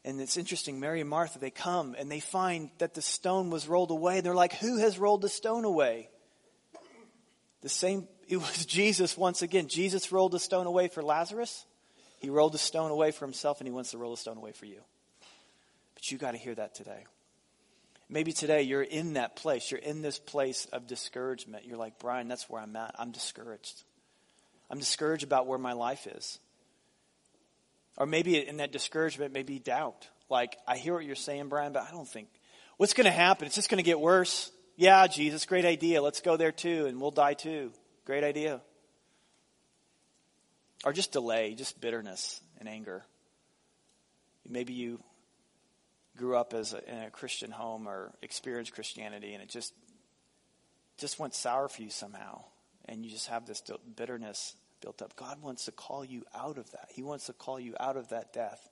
And 0.05 0.19
it's 0.21 0.37
interesting, 0.37 0.79
Mary 0.79 1.01
and 1.01 1.09
Martha, 1.09 1.39
they 1.39 1.51
come 1.51 1.95
and 1.97 2.11
they 2.11 2.19
find 2.19 2.69
that 2.77 2.93
the 2.93 3.01
stone 3.01 3.49
was 3.49 3.67
rolled 3.67 3.91
away. 3.91 4.21
They're 4.21 4.35
like, 4.35 4.53
Who 4.55 4.77
has 4.77 4.97
rolled 4.97 5.21
the 5.21 5.29
stone 5.29 5.65
away? 5.65 6.09
The 7.61 7.69
same, 7.69 8.07
it 8.27 8.37
was 8.37 8.65
Jesus 8.65 9.17
once 9.17 9.41
again. 9.41 9.67
Jesus 9.67 10.11
rolled 10.11 10.31
the 10.31 10.39
stone 10.39 10.67
away 10.67 10.87
for 10.87 11.01
Lazarus. 11.01 11.65
He 12.19 12.29
rolled 12.29 12.53
the 12.53 12.57
stone 12.57 12.91
away 12.91 13.11
for 13.11 13.25
himself, 13.25 13.61
and 13.61 13.67
he 13.67 13.71
wants 13.71 13.91
to 13.91 13.97
roll 13.97 14.11
the 14.11 14.17
stone 14.17 14.37
away 14.37 14.51
for 14.51 14.65
you. 14.65 14.81
But 15.95 16.11
you 16.11 16.17
got 16.17 16.31
to 16.31 16.37
hear 16.37 16.55
that 16.55 16.75
today. 16.75 17.05
Maybe 18.09 18.33
today 18.33 18.63
you're 18.63 18.81
in 18.81 19.13
that 19.13 19.35
place. 19.35 19.69
You're 19.69 19.79
in 19.79 20.01
this 20.01 20.17
place 20.17 20.65
of 20.73 20.87
discouragement. 20.87 21.65
You're 21.65 21.77
like, 21.77 21.99
Brian, 21.99 22.27
that's 22.27 22.49
where 22.49 22.61
I'm 22.61 22.75
at. 22.75 22.95
I'm 22.97 23.11
discouraged. 23.11 23.83
I'm 24.69 24.79
discouraged 24.79 25.23
about 25.23 25.45
where 25.45 25.59
my 25.59 25.73
life 25.73 26.07
is. 26.07 26.39
Or 27.97 28.05
maybe 28.05 28.37
in 28.37 28.57
that 28.57 28.71
discouragement, 28.71 29.33
maybe 29.33 29.59
doubt. 29.59 30.07
Like, 30.29 30.57
I 30.67 30.77
hear 30.77 30.93
what 30.93 31.05
you're 31.05 31.15
saying, 31.15 31.49
Brian, 31.49 31.73
but 31.73 31.83
I 31.83 31.91
don't 31.91 32.07
think. 32.07 32.29
What's 32.77 32.93
going 32.93 33.05
to 33.05 33.11
happen? 33.11 33.45
It's 33.45 33.55
just 33.55 33.69
going 33.69 33.77
to 33.77 33.83
get 33.83 33.99
worse. 33.99 34.51
Yeah, 34.75 35.05
Jesus, 35.07 35.45
great 35.45 35.65
idea. 35.65 36.01
Let's 36.01 36.21
go 36.21 36.37
there 36.37 36.53
too, 36.53 36.85
and 36.85 37.01
we'll 37.01 37.11
die 37.11 37.33
too. 37.33 37.73
Great 38.05 38.23
idea. 38.23 38.61
Or 40.85 40.93
just 40.93 41.11
delay, 41.11 41.53
just 41.55 41.81
bitterness 41.81 42.39
and 42.57 42.69
anger. 42.69 43.03
Maybe 44.47 44.73
you 44.73 45.03
grew 46.19 46.35
up 46.35 46.53
as 46.53 46.73
a, 46.73 46.89
in 46.89 47.03
a 47.03 47.09
Christian 47.09 47.49
home 47.49 47.87
or 47.87 48.11
experienced 48.21 48.73
Christianity, 48.73 49.33
and 49.33 49.41
it 49.41 49.49
just 49.49 49.73
just 50.97 51.17
went 51.17 51.33
sour 51.33 51.69
for 51.69 51.81
you 51.81 51.89
somehow, 51.89 52.43
and 52.85 53.05
you 53.05 53.09
just 53.09 53.27
have 53.27 53.45
this 53.45 53.63
bitterness 53.95 54.53
built 54.81 55.01
up. 55.01 55.15
God 55.15 55.41
wants 55.41 55.65
to 55.65 55.71
call 55.71 56.03
you 56.03 56.23
out 56.35 56.57
of 56.57 56.69
that. 56.71 56.89
He 56.89 57.03
wants 57.03 57.27
to 57.27 57.33
call 57.33 57.59
you 57.59 57.73
out 57.79 57.95
of 57.95 58.09
that 58.09 58.33
death 58.33 58.69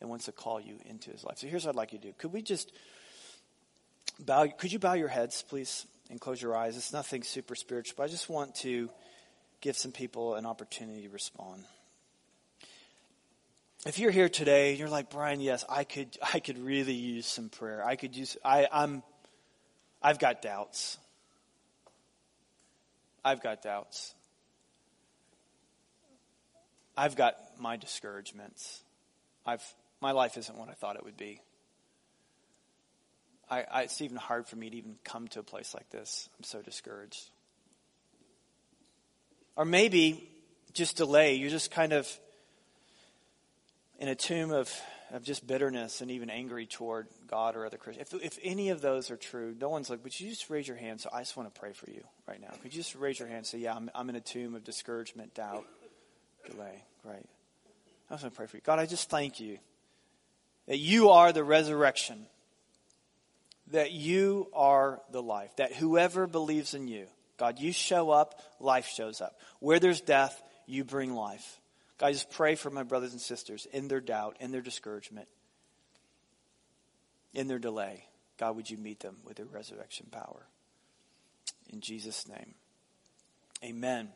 and 0.00 0.08
wants 0.08 0.24
to 0.24 0.32
call 0.32 0.58
you 0.58 0.78
into 0.86 1.10
his 1.10 1.22
life. 1.22 1.38
So 1.38 1.46
here's 1.46 1.66
what 1.66 1.70
I'd 1.70 1.76
like 1.76 1.92
you 1.92 1.98
to 1.98 2.06
do. 2.08 2.14
Could 2.16 2.32
we 2.32 2.40
just 2.40 2.72
bow 4.18 4.46
could 4.46 4.72
you 4.72 4.78
bow 4.78 4.94
your 4.94 5.08
heads, 5.08 5.44
please, 5.46 5.86
and 6.10 6.18
close 6.18 6.40
your 6.40 6.56
eyes? 6.56 6.76
It's 6.76 6.92
nothing 6.94 7.22
super 7.22 7.54
spiritual, 7.54 7.94
but 7.98 8.04
I 8.04 8.08
just 8.08 8.30
want 8.30 8.54
to 8.56 8.88
give 9.60 9.76
some 9.76 9.92
people 9.92 10.34
an 10.34 10.46
opportunity 10.46 11.02
to 11.02 11.10
respond. 11.10 11.64
If 13.84 13.98
you're 13.98 14.10
here 14.10 14.28
today 14.28 14.70
and 14.70 14.78
you're 14.78 14.88
like, 14.88 15.10
Brian, 15.10 15.40
yes, 15.40 15.64
I 15.68 15.84
could 15.84 16.16
I 16.34 16.40
could 16.40 16.58
really 16.58 16.94
use 16.94 17.26
some 17.26 17.48
prayer. 17.48 17.84
I 17.84 17.96
could 17.96 18.16
use 18.16 18.36
I, 18.44 18.68
I'm 18.72 19.02
I've 20.02 20.18
got 20.18 20.42
doubts. 20.42 20.98
I've 23.24 23.42
got 23.42 23.60
doubts. 23.60 24.14
I've 26.96 27.16
got 27.16 27.36
my 27.58 27.76
discouragements. 27.76 28.82
I've, 29.44 29.62
my 30.00 30.12
life 30.12 30.36
isn't 30.36 30.56
what 30.56 30.68
I 30.68 30.72
thought 30.72 30.96
it 30.96 31.04
would 31.04 31.16
be. 31.16 31.40
I, 33.50 33.64
I, 33.70 33.82
it's 33.82 34.00
even 34.00 34.16
hard 34.16 34.46
for 34.46 34.56
me 34.56 34.70
to 34.70 34.76
even 34.76 34.96
come 35.04 35.28
to 35.28 35.40
a 35.40 35.42
place 35.42 35.74
like 35.74 35.90
this. 35.90 36.28
I'm 36.38 36.44
so 36.44 36.62
discouraged. 36.62 37.30
Or 39.56 39.64
maybe 39.64 40.28
just 40.72 40.96
delay. 40.96 41.34
You're 41.34 41.50
just 41.50 41.70
kind 41.70 41.92
of 41.92 42.08
in 43.98 44.08
a 44.08 44.14
tomb 44.14 44.52
of, 44.52 44.70
of 45.10 45.22
just 45.22 45.46
bitterness 45.46 46.00
and 46.00 46.10
even 46.10 46.30
angry 46.30 46.66
toward 46.66 47.08
God 47.28 47.56
or 47.56 47.64
other 47.64 47.78
Christians. 47.78 48.12
If, 48.12 48.22
if 48.22 48.38
any 48.42 48.70
of 48.70 48.80
those 48.80 49.10
are 49.10 49.16
true, 49.16 49.54
no 49.58 49.68
one's 49.68 49.88
like, 49.90 50.04
would 50.04 50.18
you 50.18 50.30
just 50.30 50.50
raise 50.50 50.68
your 50.68 50.76
hand? 50.76 51.00
So 51.00 51.10
I 51.12 51.20
just 51.20 51.36
want 51.36 51.52
to 51.52 51.60
pray 51.60 51.72
for 51.72 51.90
you 51.90 52.02
right 52.28 52.40
now. 52.40 52.50
Could 52.62 52.74
you 52.74 52.82
just 52.82 52.94
raise 52.94 53.18
your 53.18 53.28
hand 53.28 53.38
and 53.38 53.46
say, 53.46 53.58
yeah, 53.58 53.74
I'm, 53.74 53.90
I'm 53.94 54.08
in 54.08 54.16
a 54.16 54.20
tomb 54.20 54.54
of 54.54 54.64
discouragement, 54.64 55.34
doubt 55.34 55.64
delay. 56.50 56.84
Great. 57.02 57.26
I 58.08 58.14
was 58.14 58.20
going 58.20 58.30
to 58.30 58.36
pray 58.36 58.46
for 58.46 58.56
you. 58.56 58.62
God, 58.64 58.78
I 58.78 58.86
just 58.86 59.10
thank 59.10 59.40
you 59.40 59.58
that 60.66 60.78
you 60.78 61.10
are 61.10 61.32
the 61.32 61.44
resurrection, 61.44 62.26
that 63.72 63.92
you 63.92 64.48
are 64.52 65.00
the 65.10 65.22
life, 65.22 65.54
that 65.56 65.72
whoever 65.72 66.26
believes 66.26 66.74
in 66.74 66.88
you, 66.88 67.06
God, 67.36 67.58
you 67.58 67.72
show 67.72 68.10
up, 68.10 68.40
life 68.60 68.86
shows 68.86 69.20
up. 69.20 69.38
Where 69.60 69.78
there's 69.78 70.00
death, 70.00 70.40
you 70.66 70.84
bring 70.84 71.14
life. 71.14 71.60
God, 71.98 72.06
I 72.06 72.12
just 72.12 72.30
pray 72.30 72.54
for 72.54 72.70
my 72.70 72.82
brothers 72.82 73.12
and 73.12 73.20
sisters 73.20 73.66
in 73.72 73.88
their 73.88 74.00
doubt, 74.00 74.36
in 74.40 74.52
their 74.52 74.60
discouragement, 74.60 75.28
in 77.32 77.48
their 77.48 77.58
delay. 77.58 78.04
God, 78.38 78.56
would 78.56 78.68
you 78.68 78.76
meet 78.76 79.00
them 79.00 79.16
with 79.24 79.38
your 79.38 79.48
resurrection 79.48 80.06
power? 80.10 80.46
In 81.72 81.80
Jesus' 81.80 82.28
name, 82.28 82.54
amen. 83.64 84.10